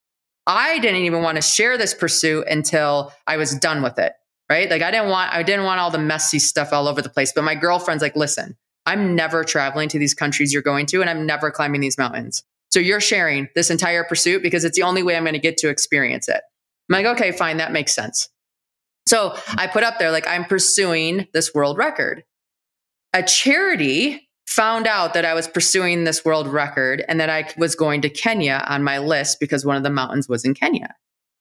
I 0.47 0.79
didn't 0.79 1.03
even 1.03 1.23
want 1.23 1.37
to 1.37 1.42
share 1.42 1.77
this 1.77 1.94
pursuit 1.94 2.47
until 2.49 3.12
I 3.27 3.37
was 3.37 3.55
done 3.59 3.83
with 3.83 3.99
it. 3.99 4.12
Right. 4.49 4.71
Like 4.71 4.81
I 4.81 4.90
didn't 4.90 5.11
want, 5.11 5.35
I 5.35 5.42
didn't 5.42 5.66
want 5.66 5.79
all 5.79 5.90
the 5.90 5.99
messy 5.99 6.38
stuff 6.38 6.73
all 6.73 6.88
over 6.88 7.03
the 7.03 7.11
place. 7.11 7.33
But 7.35 7.44
my 7.44 7.55
girlfriend's 7.55 8.01
like, 8.01 8.16
listen, 8.16 8.57
I'm 8.87 9.14
never 9.14 9.44
traveling 9.44 9.90
to 9.90 9.99
these 9.99 10.14
countries 10.14 10.55
you're 10.55 10.62
going 10.62 10.87
to, 10.87 11.03
and 11.03 11.11
I'm 11.11 11.27
never 11.27 11.51
climbing 11.51 11.83
these 11.83 11.99
mountains. 11.99 12.42
So 12.71 12.81
you're 12.81 13.01
sharing 13.01 13.49
this 13.55 13.71
entire 13.71 14.05
pursuit 14.05 14.42
because 14.42 14.64
it's 14.64 14.77
the 14.77 14.85
only 14.85 15.03
way 15.03 15.16
I'm 15.16 15.25
going 15.25 15.35
to 15.35 15.38
get 15.38 15.59
to 15.59 15.68
experience 15.68 16.29
it. 16.29 16.40
I'm 16.88 17.05
like, 17.05 17.07
okay, 17.16 17.33
fine, 17.33 17.59
that 17.59 17.73
makes 17.73 17.94
sense. 17.94 18.31
So 19.07 19.37
I 19.57 19.66
put 19.66 19.83
up 19.83 19.99
there, 19.99 20.11
like, 20.11 20.27
I'm 20.27 20.44
pursuing 20.44 21.29
this 21.35 21.55
world 21.55 21.77
record. 21.77 22.25
A 23.12 23.23
charity 23.23 24.28
found 24.49 24.87
out 24.87 25.13
that 25.13 25.27
I 25.27 25.35
was 25.35 25.47
pursuing 25.47 26.05
this 26.05 26.25
world 26.25 26.49
record 26.49 27.05
and 27.07 27.21
that 27.21 27.29
I 27.29 27.51
was 27.59 27.75
going 27.75 28.01
to 28.01 28.09
Kenya 28.09 28.65
on 28.67 28.83
my 28.83 28.97
list 28.97 29.41
because 29.41 29.67
one 29.67 29.77
of 29.77 29.83
the 29.83 29.91
mountains 29.91 30.27
was 30.27 30.43
in 30.43 30.55
Kenya. 30.55 30.95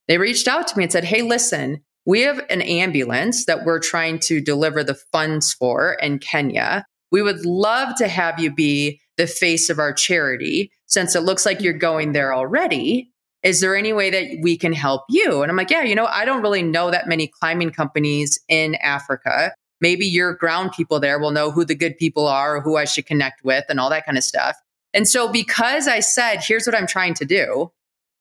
They 0.10 0.18
reached 0.18 0.46
out 0.46 0.68
to 0.68 0.78
me 0.78 0.84
and 0.84 0.92
said, 0.92 1.06
Hey, 1.06 1.22
listen, 1.22 1.82
we 2.06 2.22
have 2.22 2.46
an 2.50 2.62
ambulance 2.62 3.46
that 3.46 3.64
we're 3.64 3.80
trying 3.80 4.20
to 4.20 4.42
deliver 4.42 4.84
the 4.84 4.94
funds 4.94 5.54
for 5.54 5.94
in 6.02 6.20
Kenya. 6.20 6.86
We 7.10 7.22
would 7.22 7.46
love 7.46 7.96
to 7.96 8.10
have 8.10 8.40
you 8.40 8.54
be 8.54 9.00
the 9.16 9.26
face 9.26 9.70
of 9.70 9.80
our 9.80 9.94
charity 9.94 10.70
since 10.88 11.16
it 11.16 11.24
looks 11.24 11.46
like 11.46 11.62
you're 11.62 11.72
going 11.72 12.12
there 12.12 12.34
already. 12.34 13.10
Is 13.42 13.62
there 13.62 13.78
any 13.78 13.94
way 13.94 14.10
that 14.10 14.40
we 14.42 14.58
can 14.58 14.74
help 14.74 15.04
you? 15.10 15.42
And 15.44 15.50
I'm 15.50 15.56
like, 15.56 15.72
yeah, 15.72 15.84
you 15.84 15.96
know, 15.96 16.08
I 16.08 16.26
don't 16.26 16.42
really 16.42 16.64
know 16.64 16.92
that 16.92 17.08
many 17.08 17.28
climbing 17.28 17.72
companies 17.72 18.38
in 18.50 18.76
Africa. 18.76 19.54
Maybe 19.80 20.06
your 20.06 20.34
ground 20.34 20.72
people 20.72 21.00
there 21.00 21.20
will 21.20 21.32
know 21.32 21.52
who 21.52 21.64
the 21.64 21.76
good 21.76 21.98
people 21.98 22.28
are 22.28 22.62
who 22.62 22.78
I 22.78 22.86
should 22.86 23.06
connect 23.06 23.44
with 23.44 23.66
and 23.70 23.80
all 23.80 23.90
that 23.90 24.06
kind 24.06 24.18
of 24.18 24.24
stuff. 24.24 24.58
And 24.94 25.08
so, 25.08 25.32
because 25.32 25.88
I 25.88 26.00
said, 26.00 26.38
here's 26.42 26.66
what 26.66 26.76
I'm 26.76 26.88
trying 26.88 27.14
to 27.16 27.26
do, 27.26 27.72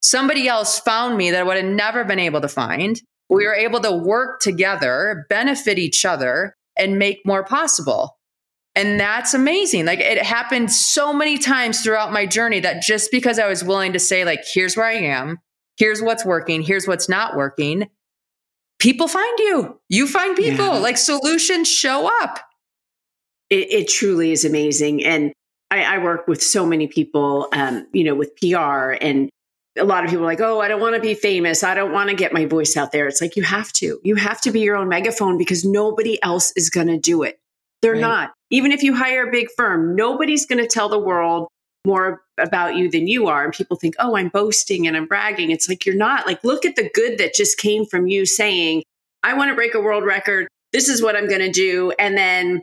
somebody 0.02 0.48
else 0.48 0.78
found 0.78 1.16
me 1.16 1.30
that 1.30 1.40
I 1.40 1.42
would 1.42 1.56
have 1.56 1.64
never 1.64 2.04
been 2.04 2.18
able 2.18 2.40
to 2.40 2.48
find. 2.48 3.00
We 3.28 3.46
were 3.46 3.54
able 3.54 3.80
to 3.80 3.92
work 3.92 4.40
together, 4.40 5.26
benefit 5.28 5.78
each 5.78 6.04
other, 6.04 6.54
and 6.76 6.98
make 6.98 7.24
more 7.24 7.44
possible. 7.44 8.18
And 8.74 9.00
that's 9.00 9.32
amazing. 9.32 9.86
Like 9.86 10.00
it 10.00 10.22
happened 10.22 10.70
so 10.70 11.12
many 11.12 11.38
times 11.38 11.80
throughout 11.80 12.12
my 12.12 12.26
journey 12.26 12.60
that 12.60 12.82
just 12.82 13.10
because 13.10 13.38
I 13.38 13.48
was 13.48 13.64
willing 13.64 13.94
to 13.94 13.98
say, 13.98 14.24
like, 14.24 14.42
here's 14.44 14.76
where 14.76 14.86
I 14.86 14.96
am, 14.96 15.38
here's 15.78 16.02
what's 16.02 16.26
working, 16.26 16.60
here's 16.60 16.86
what's 16.86 17.08
not 17.08 17.36
working, 17.36 17.88
people 18.78 19.08
find 19.08 19.38
you. 19.38 19.80
You 19.88 20.06
find 20.06 20.36
people. 20.36 20.66
Yeah. 20.66 20.78
Like 20.78 20.96
solutions 20.96 21.68
show 21.68 22.10
up. 22.22 22.40
It, 23.48 23.70
it, 23.72 23.88
truly 23.88 24.32
is 24.32 24.44
amazing. 24.44 25.04
And 25.04 25.32
I, 25.70 25.84
I 25.84 25.98
work 25.98 26.26
with 26.26 26.42
so 26.42 26.66
many 26.66 26.88
people, 26.88 27.48
um, 27.52 27.86
you 27.92 28.02
know, 28.02 28.14
with 28.14 28.36
PR 28.36 28.96
and 29.00 29.30
a 29.78 29.84
lot 29.84 30.04
of 30.04 30.10
people 30.10 30.24
are 30.24 30.28
like, 30.28 30.40
oh, 30.40 30.60
I 30.60 30.68
don't 30.68 30.80
want 30.80 30.96
to 30.96 31.00
be 31.00 31.14
famous. 31.14 31.62
I 31.62 31.74
don't 31.74 31.92
want 31.92 32.08
to 32.10 32.16
get 32.16 32.32
my 32.32 32.46
voice 32.46 32.76
out 32.76 32.92
there. 32.92 33.06
It's 33.06 33.20
like, 33.20 33.36
you 33.36 33.42
have 33.42 33.72
to. 33.74 34.00
You 34.02 34.16
have 34.16 34.40
to 34.42 34.50
be 34.50 34.60
your 34.60 34.76
own 34.76 34.88
megaphone 34.88 35.38
because 35.38 35.64
nobody 35.64 36.20
else 36.22 36.52
is 36.56 36.70
going 36.70 36.86
to 36.88 36.98
do 36.98 37.22
it. 37.22 37.38
They're 37.82 37.92
right. 37.92 38.00
not. 38.00 38.32
Even 38.50 38.72
if 38.72 38.82
you 38.82 38.94
hire 38.94 39.28
a 39.28 39.30
big 39.30 39.48
firm, 39.56 39.94
nobody's 39.94 40.46
going 40.46 40.62
to 40.62 40.68
tell 40.68 40.88
the 40.88 40.98
world 40.98 41.48
more 41.86 42.22
about 42.38 42.76
you 42.76 42.90
than 42.90 43.06
you 43.06 43.28
are. 43.28 43.44
And 43.44 43.52
people 43.52 43.76
think, 43.76 43.94
oh, 43.98 44.16
I'm 44.16 44.28
boasting 44.28 44.86
and 44.86 44.96
I'm 44.96 45.06
bragging. 45.06 45.50
It's 45.50 45.68
like, 45.68 45.86
you're 45.86 45.94
not. 45.94 46.26
Like, 46.26 46.44
look 46.44 46.66
at 46.66 46.76
the 46.76 46.90
good 46.92 47.18
that 47.18 47.32
just 47.32 47.56
came 47.56 47.86
from 47.86 48.06
you 48.08 48.26
saying, 48.26 48.82
I 49.22 49.34
want 49.34 49.50
to 49.50 49.54
break 49.54 49.74
a 49.74 49.80
world 49.80 50.04
record. 50.04 50.48
This 50.72 50.88
is 50.88 51.00
what 51.00 51.16
I'm 51.16 51.28
going 51.28 51.40
to 51.40 51.50
do. 51.50 51.92
And 51.98 52.18
then, 52.18 52.62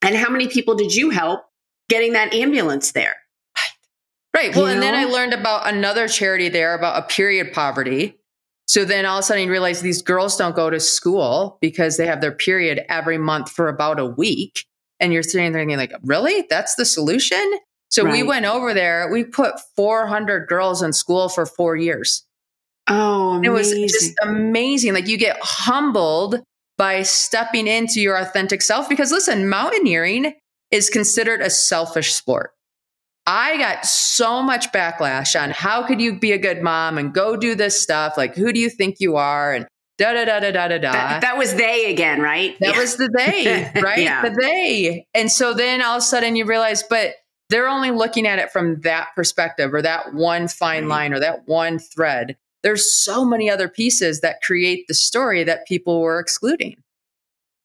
and 0.00 0.16
how 0.16 0.30
many 0.30 0.48
people 0.48 0.74
did 0.74 0.94
you 0.94 1.10
help 1.10 1.44
getting 1.88 2.14
that 2.14 2.32
ambulance 2.32 2.92
there? 2.92 3.16
Right. 4.34 4.54
Well, 4.56 4.64
you 4.64 4.70
and 4.70 4.80
know? 4.80 4.86
then 4.86 4.94
I 4.94 5.04
learned 5.04 5.34
about 5.34 5.68
another 5.68 6.08
charity 6.08 6.48
there 6.48 6.74
about 6.74 7.02
a 7.02 7.06
period 7.06 7.52
poverty. 7.52 8.18
So 8.66 8.84
then 8.84 9.04
all 9.04 9.18
of 9.18 9.20
a 9.20 9.22
sudden 9.24 9.44
you 9.44 9.50
realize 9.50 9.82
these 9.82 10.00
girls 10.00 10.36
don't 10.36 10.56
go 10.56 10.70
to 10.70 10.80
school 10.80 11.58
because 11.60 11.98
they 11.98 12.06
have 12.06 12.22
their 12.22 12.32
period 12.32 12.86
every 12.88 13.18
month 13.18 13.50
for 13.50 13.68
about 13.68 14.00
a 14.00 14.06
week. 14.06 14.64
And 15.00 15.12
you're 15.12 15.22
sitting 15.22 15.52
there 15.52 15.60
thinking, 15.60 15.76
like, 15.76 15.92
really? 16.04 16.46
That's 16.48 16.76
the 16.76 16.84
solution? 16.84 17.58
So 17.92 18.04
right. 18.04 18.12
we 18.12 18.22
went 18.22 18.46
over 18.46 18.72
there. 18.72 19.10
We 19.12 19.22
put 19.22 19.60
400 19.76 20.48
girls 20.48 20.82
in 20.82 20.94
school 20.94 21.28
for 21.28 21.44
four 21.44 21.76
years. 21.76 22.24
Oh, 22.88 23.40
it 23.44 23.50
was 23.50 23.70
just 23.70 24.14
amazing. 24.22 24.94
Like 24.94 25.06
you 25.06 25.18
get 25.18 25.38
humbled 25.40 26.42
by 26.78 27.02
stepping 27.02 27.66
into 27.66 28.00
your 28.00 28.16
authentic 28.16 28.62
self 28.62 28.88
because 28.88 29.12
listen, 29.12 29.48
mountaineering 29.48 30.34
is 30.70 30.90
considered 30.90 31.42
a 31.42 31.50
selfish 31.50 32.14
sport. 32.14 32.52
I 33.26 33.56
got 33.58 33.86
so 33.86 34.42
much 34.42 34.72
backlash 34.72 35.40
on 35.40 35.50
how 35.50 35.86
could 35.86 36.00
you 36.00 36.18
be 36.18 36.32
a 36.32 36.38
good 36.38 36.60
mom 36.60 36.98
and 36.98 37.14
go 37.14 37.36
do 37.36 37.54
this 37.54 37.80
stuff? 37.80 38.16
Like, 38.16 38.34
who 38.34 38.52
do 38.52 38.58
you 38.58 38.68
think 38.68 38.96
you 38.98 39.16
are? 39.16 39.52
And 39.52 39.66
da 39.98 40.12
da 40.14 40.24
da 40.24 40.40
da 40.40 40.50
da 40.50 40.68
da 40.68 40.78
da. 40.78 40.92
That, 40.92 41.20
that 41.20 41.38
was 41.38 41.54
they 41.54 41.92
again, 41.92 42.20
right? 42.20 42.58
That 42.58 42.74
yeah. 42.74 42.80
was 42.80 42.96
the 42.96 43.08
they, 43.16 43.70
right? 43.80 43.98
yeah. 43.98 44.22
The 44.22 44.30
they. 44.30 45.06
And 45.14 45.30
so 45.30 45.54
then 45.54 45.82
all 45.82 45.98
of 45.98 46.02
a 46.02 46.04
sudden 46.04 46.34
you 46.34 46.46
realize, 46.46 46.82
but 46.82 47.14
they're 47.52 47.68
only 47.68 47.90
looking 47.90 48.26
at 48.26 48.38
it 48.38 48.50
from 48.50 48.80
that 48.80 49.08
perspective 49.14 49.74
or 49.74 49.82
that 49.82 50.14
one 50.14 50.48
fine 50.48 50.88
line 50.88 51.12
or 51.12 51.20
that 51.20 51.46
one 51.46 51.78
thread. 51.78 52.36
There's 52.62 52.92
so 52.92 53.24
many 53.24 53.50
other 53.50 53.68
pieces 53.68 54.20
that 54.20 54.40
create 54.42 54.86
the 54.88 54.94
story 54.94 55.44
that 55.44 55.66
people 55.66 56.00
were 56.00 56.18
excluding. 56.18 56.76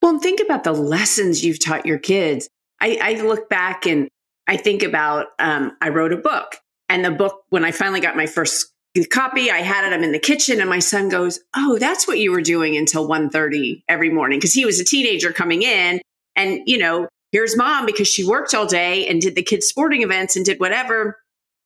Well, 0.01 0.19
think 0.19 0.41
about 0.41 0.63
the 0.63 0.73
lessons 0.73 1.43
you've 1.43 1.63
taught 1.63 1.85
your 1.85 1.99
kids. 1.99 2.49
I, 2.81 2.99
I 3.01 3.21
look 3.21 3.49
back 3.49 3.85
and 3.85 4.09
I 4.47 4.57
think 4.57 4.83
about 4.83 5.27
um, 5.39 5.75
I 5.81 5.89
wrote 5.89 6.13
a 6.13 6.17
book, 6.17 6.57
and 6.89 7.03
the 7.03 7.11
book 7.11 7.43
when 7.49 7.65
I 7.65 7.71
finally 7.71 7.99
got 7.99 8.15
my 8.15 8.27
first 8.27 8.71
copy, 9.11 9.51
I 9.51 9.57
had 9.57 9.85
it. 9.85 9.93
I'm 9.93 10.03
in 10.03 10.11
the 10.11 10.19
kitchen, 10.19 10.61
and 10.61 10.69
my 10.69 10.79
son 10.79 11.09
goes, 11.09 11.39
"Oh, 11.55 11.77
that's 11.79 12.07
what 12.07 12.19
you 12.19 12.31
were 12.31 12.41
doing 12.41 12.77
until 12.77 13.07
1.30 13.07 13.83
every 13.89 14.09
morning," 14.09 14.39
because 14.39 14.53
he 14.53 14.65
was 14.65 14.79
a 14.79 14.85
teenager 14.85 15.33
coming 15.33 15.63
in, 15.63 16.01
and 16.35 16.61
you 16.65 16.77
know, 16.77 17.07
here's 17.31 17.57
mom 17.57 17.85
because 17.85 18.07
she 18.07 18.23
worked 18.23 18.53
all 18.53 18.65
day 18.65 19.07
and 19.07 19.21
did 19.21 19.35
the 19.35 19.43
kids' 19.43 19.67
sporting 19.67 20.01
events 20.01 20.35
and 20.35 20.45
did 20.45 20.59
whatever. 20.59 21.19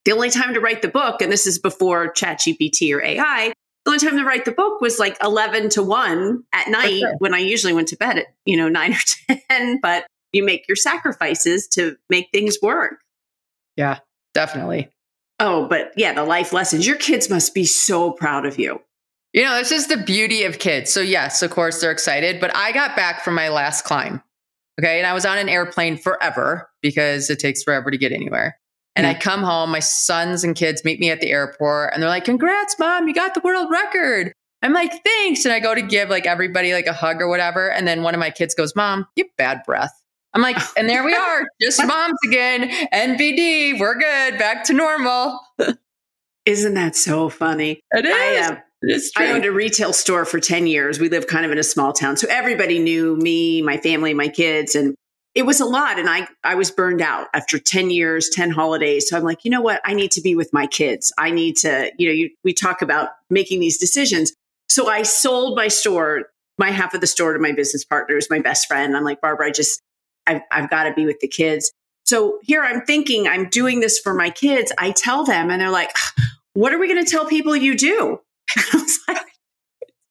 The 0.06 0.12
only 0.12 0.30
time 0.30 0.54
to 0.54 0.60
write 0.60 0.82
the 0.82 0.88
book, 0.88 1.22
and 1.22 1.32
this 1.32 1.46
is 1.46 1.60
before 1.60 2.12
ChatGPT 2.12 2.96
or 2.96 3.04
AI, 3.04 3.54
the 3.86 3.92
only 3.92 4.00
time 4.00 4.18
to 4.18 4.26
write 4.26 4.46
the 4.46 4.52
book 4.52 4.82
was 4.82 5.00
like 5.00 5.18
11 5.24 5.70
to 5.70 5.84
1 5.84 6.44
at 6.54 6.68
night 6.70 7.04
okay. 7.04 7.14
when 7.20 7.34
I 7.34 7.40
usually 7.40 7.74
went 7.74 7.88
to 7.90 7.98
bed 7.98 8.18
at, 8.18 8.28
you 8.46 8.58
know, 8.58 8.70
9 8.70 8.94
or 8.94 9.36
10. 9.50 9.80
But 9.82 10.06
you 10.34 10.44
make 10.44 10.68
your 10.68 10.76
sacrifices 10.76 11.68
to 11.70 11.98
make 12.10 12.30
things 12.32 12.58
work. 12.62 13.00
Yeah, 13.76 14.00
definitely. 14.34 14.90
Oh, 15.40 15.68
but 15.68 15.92
yeah, 15.98 16.14
the 16.14 16.24
life 16.24 16.54
lessons. 16.54 16.86
Your 16.86 16.98
kids 16.98 17.30
must 17.30 17.54
be 17.56 17.66
so 17.66 18.12
proud 18.12 18.46
of 18.46 18.60
you. 18.60 18.82
You 19.34 19.44
know, 19.44 19.58
this 19.58 19.72
is 19.72 19.88
the 19.88 19.98
beauty 19.98 20.44
of 20.44 20.60
kids. 20.60 20.92
So, 20.92 21.02
yes, 21.02 21.42
of 21.42 21.52
course, 21.52 21.82
they're 21.82 21.92
excited. 21.92 22.40
But 22.40 22.56
I 22.56 22.72
got 22.72 22.96
back 22.96 23.24
from 23.24 23.34
my 23.34 23.50
last 23.50 23.84
climb. 23.84 24.22
Okay. 24.82 24.98
And 24.98 25.06
I 25.06 25.14
was 25.14 25.26
on 25.26 25.38
an 25.38 25.48
airplane 25.48 25.96
forever 25.96 26.68
because 26.82 27.30
it 27.30 27.38
takes 27.40 27.62
forever 27.62 27.92
to 27.92 27.98
get 27.98 28.12
anywhere. 28.12 28.58
And 28.96 29.06
I 29.06 29.14
hmm. 29.14 29.20
come 29.20 29.44
home, 29.44 29.72
my 29.72 29.80
sons 29.80 30.44
and 30.44 30.56
kids 30.56 30.84
meet 30.84 31.00
me 31.00 31.12
at 31.12 31.22
the 31.22 31.32
airport 31.32 31.94
and 31.94 32.02
they're 32.02 32.10
like, 32.10 32.26
Congrats, 32.26 32.78
mom, 32.80 33.08
you 33.08 33.14
got 33.14 33.36
the 33.36 33.42
world 33.42 33.70
record. 33.70 34.34
I'm 34.64 34.74
like, 34.74 34.92
thanks. 35.04 35.46
And 35.46 35.54
I 35.54 35.60
go 35.60 35.74
to 35.76 35.82
give 35.82 36.10
like 36.10 36.26
everybody 36.26 36.74
like 36.74 36.88
a 36.88 36.94
hug 36.94 37.22
or 37.22 37.28
whatever. 37.28 37.72
And 37.72 37.88
then 37.88 38.04
one 38.04 38.14
of 38.14 38.20
my 38.20 38.30
kids 38.30 38.54
goes, 38.54 38.76
Mom, 38.76 39.08
you 39.16 39.26
have 39.26 39.38
bad 39.38 39.62
breath. 39.66 39.94
I'm 40.34 40.42
like, 40.42 40.58
and 40.78 40.90
there 40.90 41.04
we 41.04 41.14
are, 41.14 41.46
just 41.62 41.86
moms 41.86 42.18
again. 42.26 42.70
NBD, 42.94 43.80
we're 43.80 43.96
good, 43.96 44.38
back 44.40 44.64
to 44.66 44.74
normal. 44.74 45.40
Isn't 46.46 46.74
that 46.74 46.96
so 46.96 47.30
funny? 47.30 47.82
It 47.92 48.06
is. 48.06 48.50
I, 48.50 48.62
uh, 48.90 49.00
I 49.16 49.32
owned 49.32 49.46
a 49.46 49.52
retail 49.52 49.94
store 49.94 50.26
for 50.26 50.40
10 50.40 50.68
years. 50.68 51.00
We 51.00 51.10
lived 51.10 51.28
kind 51.28 51.46
of 51.46 51.52
in 51.52 51.58
a 51.58 51.64
small 51.64 51.94
town. 51.94 52.18
So 52.18 52.28
everybody 52.30 52.80
knew 52.80 53.16
me, 53.16 53.62
my 53.62 53.78
family, 53.78 54.14
my 54.14 54.28
kids, 54.28 54.76
and 54.76 54.96
it 55.34 55.44
was 55.44 55.60
a 55.60 55.66
lot. 55.66 55.98
And 56.00 56.10
I, 56.10 56.28
I 56.44 56.56
was 56.56 56.72
burned 56.72 57.02
out 57.02 57.28
after 57.34 57.58
10 57.58 57.90
years, 57.90 58.30
10 58.30 58.52
holidays. 58.52 59.08
So 59.08 59.18
I'm 59.18 59.24
like, 59.24 59.46
you 59.46 59.52
know 59.52 59.62
what? 59.62 59.82
I 59.86 59.94
need 59.94 60.12
to 60.12 60.22
be 60.22 60.36
with 60.36 60.52
my 60.52 60.68
kids. 60.68 61.14
I 61.18 61.32
need 61.32 61.58
to, 61.58 61.92
you 61.98 62.08
know, 62.08 62.14
you, 62.14 62.30
we 62.44 62.54
talk 62.54 62.82
about 62.82 63.10
making 63.30 63.60
these 63.60 63.78
decisions. 63.78 64.34
So 64.68 64.90
I 64.90 65.04
sold 65.04 65.56
my 65.56 65.68
store, 65.68 66.24
my 66.58 66.72
half 66.72 66.94
of 66.94 67.02
the 67.02 67.08
store 67.08 67.34
to 67.34 67.40
my 67.40 67.54
business 67.54 67.86
partners, 67.86 68.28
my 68.30 68.40
best 68.40 68.68
friend. 68.68 68.96
I'm 68.96 69.04
like, 69.04 69.22
Barbara, 69.22 69.48
I 69.48 69.52
just, 69.52 69.82
I've, 70.28 70.42
I've 70.52 70.70
got 70.70 70.84
to 70.84 70.94
be 70.94 71.06
with 71.06 71.20
the 71.20 71.28
kids. 71.28 71.72
So 72.06 72.40
here 72.42 72.64
I'm 72.64 72.82
thinking 72.82 73.28
I'm 73.28 73.48
doing 73.48 73.80
this 73.80 74.00
for 74.00 74.14
my 74.14 74.32
kids. 74.32 74.74
I 74.78 74.92
tell 74.92 75.24
them 75.24 75.50
and 75.50 75.62
they're 75.62 75.70
like, 75.70 75.92
what 76.54 76.74
are 76.74 76.80
we 76.80 76.88
going 76.88 77.04
to 77.04 77.10
tell 77.10 77.26
people 77.26 77.56
you 77.56 77.78
do? 77.78 78.20
I 78.74 78.78
was 78.78 79.00
like, 79.08 79.26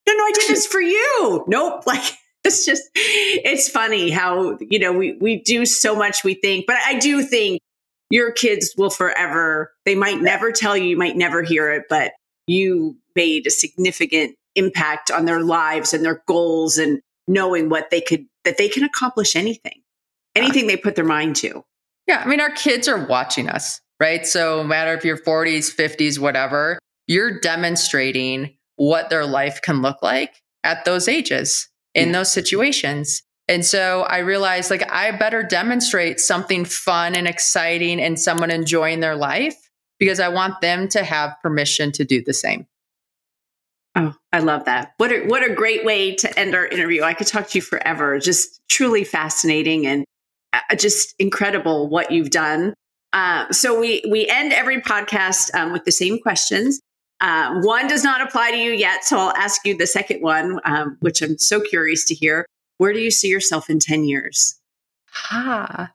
no, 0.07 0.15
no, 0.15 0.25
I 0.25 0.33
did 0.35 0.49
this 0.49 0.67
for 0.67 0.81
you. 0.81 1.45
Nope. 1.47 1.85
Like 1.87 2.15
it's 2.45 2.65
just, 2.65 2.83
it's 2.95 3.69
funny 3.69 4.11
how, 4.11 4.57
you 4.61 4.79
know, 4.79 4.93
we, 4.93 5.13
we 5.21 5.43
do 5.43 5.67
so 5.67 5.95
much 5.95 6.25
we 6.25 6.35
think, 6.35 6.67
but 6.67 6.77
I 6.77 6.99
do 6.99 7.23
think 7.23 7.61
your 8.09 8.33
kids 8.33 8.75
will 8.79 8.91
forever, 8.91 9.73
they 9.85 9.95
might 9.95 10.21
never 10.21 10.51
tell 10.51 10.77
you, 10.77 10.85
you 10.85 10.97
might 10.97 11.17
never 11.17 11.43
hear 11.43 11.71
it, 11.71 11.85
but 11.89 12.13
you 12.47 12.97
made 13.15 13.47
a 13.47 13.51
significant 13.51 14.37
impact 14.57 15.11
on 15.11 15.27
their 15.27 15.41
lives 15.41 15.93
and 15.93 16.05
their 16.05 16.23
goals 16.27 16.79
and 16.79 17.01
knowing 17.29 17.69
what 17.69 17.91
they 17.91 18.01
could, 18.01 18.27
that 18.45 18.57
they 18.57 18.69
can 18.69 18.85
accomplish 18.85 19.37
anything, 19.37 19.83
anything 20.35 20.67
they 20.67 20.77
put 20.77 20.97
their 20.97 21.05
mind 21.05 21.37
to. 21.37 21.63
Yeah. 22.07 22.23
I 22.25 22.29
mean, 22.29 22.41
our 22.41 22.51
kids 22.51 22.89
are 22.89 23.07
watching 23.07 23.49
us, 23.49 23.81
right? 24.01 24.27
So, 24.27 24.63
no 24.63 24.65
matter 24.65 24.95
if 24.95 25.05
you're 25.05 25.19
40s, 25.19 25.75
50s, 25.75 26.19
whatever, 26.19 26.79
you're 27.11 27.41
demonstrating 27.41 28.57
what 28.77 29.11
their 29.11 29.27
life 29.27 29.61
can 29.63 29.83
look 29.83 30.01
like 30.01 30.41
at 30.63 30.85
those 30.85 31.09
ages 31.09 31.69
in 31.93 32.13
those 32.13 32.31
situations. 32.31 33.25
And 33.49 33.67
so 33.67 34.03
I 34.03 34.19
realized 34.19 34.71
like 34.71 34.89
I 34.93 35.11
better 35.11 35.43
demonstrate 35.43 36.21
something 36.21 36.65
fun 36.65 37.17
and 37.17 37.27
exciting 37.27 38.01
and 38.01 38.19
someone 38.19 38.53
enjoying 38.53 39.01
their 39.01 39.17
life 39.17 39.57
because 39.99 40.21
I 40.21 40.29
want 40.29 40.61
them 40.61 40.87
to 40.91 41.03
have 41.03 41.35
permission 41.43 41.91
to 41.93 42.05
do 42.05 42.23
the 42.23 42.33
same. 42.33 42.69
Oh, 43.97 44.15
I 44.33 44.39
love 44.39 44.67
that. 44.67 44.93
What 44.99 45.11
a 45.11 45.27
what 45.27 45.43
a 45.43 45.53
great 45.53 45.85
way 45.85 46.15
to 46.15 46.39
end 46.39 46.55
our 46.55 46.69
interview. 46.69 47.03
I 47.03 47.15
could 47.15 47.27
talk 47.27 47.49
to 47.49 47.59
you 47.59 47.63
forever. 47.63 48.21
Just 48.21 48.61
truly 48.69 49.03
fascinating 49.03 49.85
and 49.85 50.05
uh, 50.53 50.77
just 50.77 51.17
incredible 51.19 51.89
what 51.89 52.13
you've 52.13 52.31
done. 52.31 52.73
Uh, 53.13 53.51
so 53.51 53.81
we 53.81 54.01
we 54.09 54.29
end 54.29 54.53
every 54.53 54.81
podcast 54.81 55.53
um, 55.57 55.73
with 55.73 55.85
the 55.85 55.91
same 55.91 56.21
questions. 56.21 56.81
Um, 57.21 57.63
one 57.63 57.87
does 57.87 58.03
not 58.03 58.21
apply 58.21 58.51
to 58.53 58.57
you 58.57 58.73
yet, 58.73 59.05
so 59.05 59.19
I'll 59.19 59.37
ask 59.37 59.67
you 59.67 59.77
the 59.77 59.87
second 59.87 60.23
one, 60.23 60.61
um, 60.65 60.97
which 61.01 61.21
I'm 61.23 61.39
so 61.39 61.61
curious 61.61 62.05
to 62.07 62.15
hear. 62.15 62.47
Where 62.79 62.93
do 62.93 63.01
you 63.01 63.11
see 63.11 63.29
yourself 63.29 63.69
in 63.69 63.79
10 63.79 64.05
years? 64.05 64.59
Ah, 65.31 65.91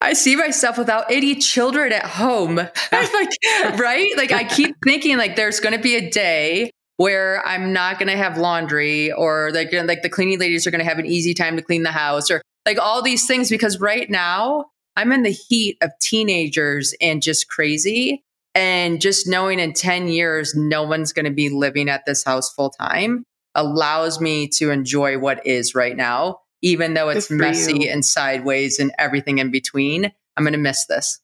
I 0.00 0.12
see 0.12 0.36
myself 0.36 0.76
without 0.76 1.10
any 1.10 1.34
children 1.34 1.92
at 1.92 2.04
home. 2.04 2.56
like, 2.92 3.30
right? 3.78 4.10
Like 4.16 4.32
I 4.32 4.44
keep 4.44 4.76
thinking 4.84 5.16
like 5.16 5.36
there's 5.36 5.60
going 5.60 5.74
to 5.74 5.80
be 5.80 5.96
a 5.96 6.10
day 6.10 6.70
where 6.96 7.44
I'm 7.46 7.72
not 7.72 7.98
going 7.98 8.10
to 8.10 8.16
have 8.16 8.38
laundry 8.38 9.10
or 9.12 9.50
like 9.52 9.72
like 9.72 10.02
the 10.02 10.10
cleaning 10.10 10.38
ladies 10.38 10.66
are 10.66 10.70
going 10.70 10.82
to 10.82 10.88
have 10.88 10.98
an 10.98 11.06
easy 11.06 11.34
time 11.34 11.56
to 11.56 11.62
clean 11.62 11.82
the 11.82 11.90
house 11.90 12.30
or 12.30 12.42
like 12.66 12.78
all 12.78 13.02
these 13.02 13.26
things 13.26 13.50
because 13.50 13.80
right 13.80 14.08
now 14.08 14.66
I'm 14.96 15.10
in 15.10 15.22
the 15.22 15.30
heat 15.30 15.76
of 15.80 15.90
teenagers 16.00 16.94
and 17.00 17.22
just 17.22 17.48
crazy 17.48 18.22
and 18.54 19.00
just 19.00 19.26
knowing 19.26 19.58
in 19.58 19.72
10 19.72 20.08
years 20.08 20.54
no 20.54 20.82
one's 20.82 21.12
going 21.12 21.24
to 21.24 21.30
be 21.30 21.48
living 21.48 21.88
at 21.88 22.04
this 22.06 22.24
house 22.24 22.52
full 22.52 22.70
time 22.70 23.24
allows 23.54 24.20
me 24.20 24.48
to 24.48 24.70
enjoy 24.70 25.18
what 25.18 25.46
is 25.46 25.74
right 25.74 25.96
now, 25.96 26.40
even 26.62 26.94
though 26.94 27.08
it's 27.08 27.30
messy 27.30 27.80
you. 27.82 27.90
and 27.90 28.04
sideways 28.04 28.78
and 28.78 28.92
everything 28.98 29.38
in 29.38 29.50
between. 29.50 30.12
I'm 30.36 30.44
going 30.44 30.52
to 30.52 30.58
miss 30.58 30.86
this. 30.86 31.20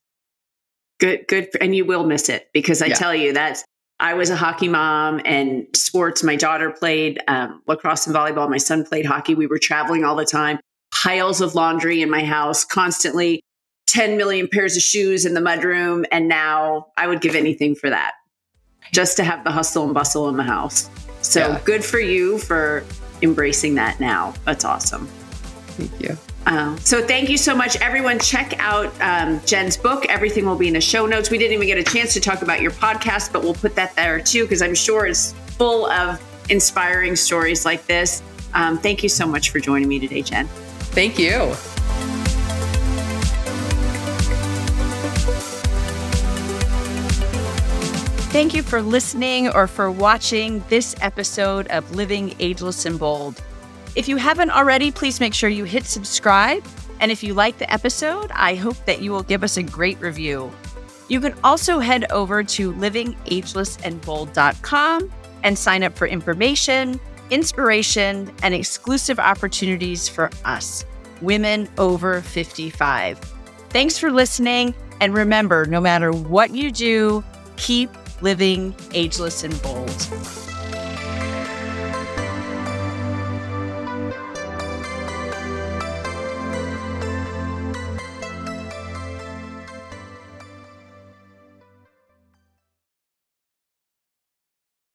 Good, 0.99 1.27
good. 1.29 1.49
And 1.61 1.75
you 1.75 1.85
will 1.85 2.05
miss 2.05 2.29
it 2.29 2.49
because 2.53 2.83
I 2.83 2.87
yeah. 2.87 2.95
tell 2.95 3.15
you 3.15 3.33
that 3.33 3.63
I 3.99 4.15
was 4.15 4.31
a 4.31 4.37
hockey 4.37 4.69
mom 4.69 5.21
and 5.25 5.67
sports. 5.75 6.23
My 6.23 6.37
daughter 6.37 6.71
played 6.71 7.21
um, 7.27 7.63
lacrosse 7.67 8.07
and 8.07 8.15
volleyball. 8.15 8.49
My 8.49 8.59
son 8.59 8.85
played 8.85 9.07
hockey. 9.07 9.35
We 9.35 9.47
were 9.47 9.59
traveling 9.59 10.05
all 10.05 10.15
the 10.15 10.25
time, 10.25 10.61
piles 10.93 11.41
of 11.41 11.55
laundry 11.55 12.03
in 12.03 12.11
my 12.11 12.25
house, 12.25 12.65
constantly 12.65 13.43
10 13.91 14.17
million 14.17 14.49
pairs 14.49 14.77
of 14.77 14.83
shoes 14.83 15.27
in 15.27 15.35
the 15.35 15.41
mudroom. 15.41 16.05
And 16.13 16.29
now 16.29 16.89
I 16.97 17.07
would 17.07 17.21
give 17.21 17.35
anything 17.35 17.75
for 17.75 17.91
that 17.91 18.13
just 18.93 19.17
to 19.17 19.25
have 19.25 19.45
the 19.45 19.51
hustle 19.51 19.85
and 19.85 19.95
bustle 19.95 20.29
in 20.29 20.37
the 20.37 20.43
house. 20.43 20.89
So 21.23 21.41
yeah. 21.41 21.61
good 21.65 21.85
for 21.85 22.01
you 22.01 22.39
for 22.39 22.85
embracing 23.23 23.75
that 23.75 24.01
now. 24.01 24.35
That's 24.45 24.65
awesome. 24.65 25.07
Thank 25.07 26.01
you. 26.01 26.17
Uh, 26.47 26.75
so 26.77 27.07
thank 27.07 27.29
you 27.29 27.37
so 27.37 27.55
much, 27.55 27.77
everyone. 27.77 28.19
Check 28.19 28.55
out 28.59 28.93
um, 29.01 29.41
Jenn's 29.45 29.77
book. 29.77 30.07
Everything 30.07 30.47
will 30.47 30.57
be 30.57 30.69
in 30.69 30.75
the 30.75 30.81
show 30.81 31.07
notes. 31.07 31.31
We 31.31 31.39
didn't 31.39 31.55
even 31.55 31.67
get 31.67 31.79
a 31.79 31.85
chance 31.85 32.15
to 32.15 32.21
talk 32.21 32.43
about 32.43 32.63
your 32.63 32.71
podcast, 32.71 33.33
but 33.33 33.43
we'll 33.43 33.55
put 33.55 33.75
that 33.75 33.95
there 33.95 34.21
too 34.21 34.45
because 34.45 34.63
I'm 34.63 34.75
sure 34.75 35.07
it's 35.07 35.33
full 35.33 35.87
of 35.87 36.21
inspiring 36.49 37.15
stories 37.15 37.65
like 37.65 37.87
this. 37.87 38.23
Um, 38.55 38.79
thank 38.79 39.03
you 39.03 39.09
so 39.09 39.27
much 39.27 39.51
for 39.51 39.61
joining 39.61 39.89
me 39.89 39.99
today, 39.99 40.23
Jen. 40.23 40.47
Thank 40.47 41.19
you. 41.19 41.55
Thank 48.31 48.55
you 48.55 48.63
for 48.63 48.81
listening 48.81 49.49
or 49.49 49.67
for 49.67 49.91
watching 49.91 50.63
this 50.69 50.95
episode 51.01 51.67
of 51.67 51.97
Living 51.97 52.37
Ageless 52.39 52.87
and 52.87 52.97
Bold. 52.97 53.43
If 53.97 54.07
you 54.07 54.19
haven't 54.19 54.51
already, 54.51 54.93
please 54.93 55.19
make 55.19 55.35
sure 55.35 55.51
you 55.51 55.65
hit 55.65 55.85
subscribe. 55.85 56.65
And 57.01 57.11
if 57.11 57.25
you 57.25 57.35
like 57.35 57.59
the 57.59 57.69
episode, 57.73 58.31
I 58.33 58.55
hope 58.55 58.77
that 58.85 59.03
you 59.03 59.11
will 59.11 59.25
give 59.25 59.43
us 59.43 59.57
a 59.57 59.65
great 59.65 60.01
review. 60.01 60.53
You 61.09 61.21
can 61.21 61.35
also 61.43 61.81
head 61.81 62.09
over 62.13 62.45
to 62.45 62.73
livingagelessandbold.com 62.73 65.13
and 65.43 65.59
sign 65.59 65.83
up 65.83 65.99
for 65.99 66.07
information, 66.07 67.01
inspiration, 67.31 68.33
and 68.45 68.55
exclusive 68.55 69.19
opportunities 69.19 70.09
for 70.09 70.31
us, 70.45 70.85
women 71.21 71.69
over 71.79 72.23
55. 72.23 73.19
Thanks 73.71 73.99
for 73.99 74.13
listening. 74.13 74.73
And 75.01 75.15
remember, 75.15 75.67
no 75.67 75.81
matter 75.81 76.13
what 76.13 76.51
you 76.51 76.71
do, 76.71 77.25
keep 77.57 77.91
living 78.21 78.75
ageless 78.93 79.45
and 79.45 79.63
bold. 79.63 80.50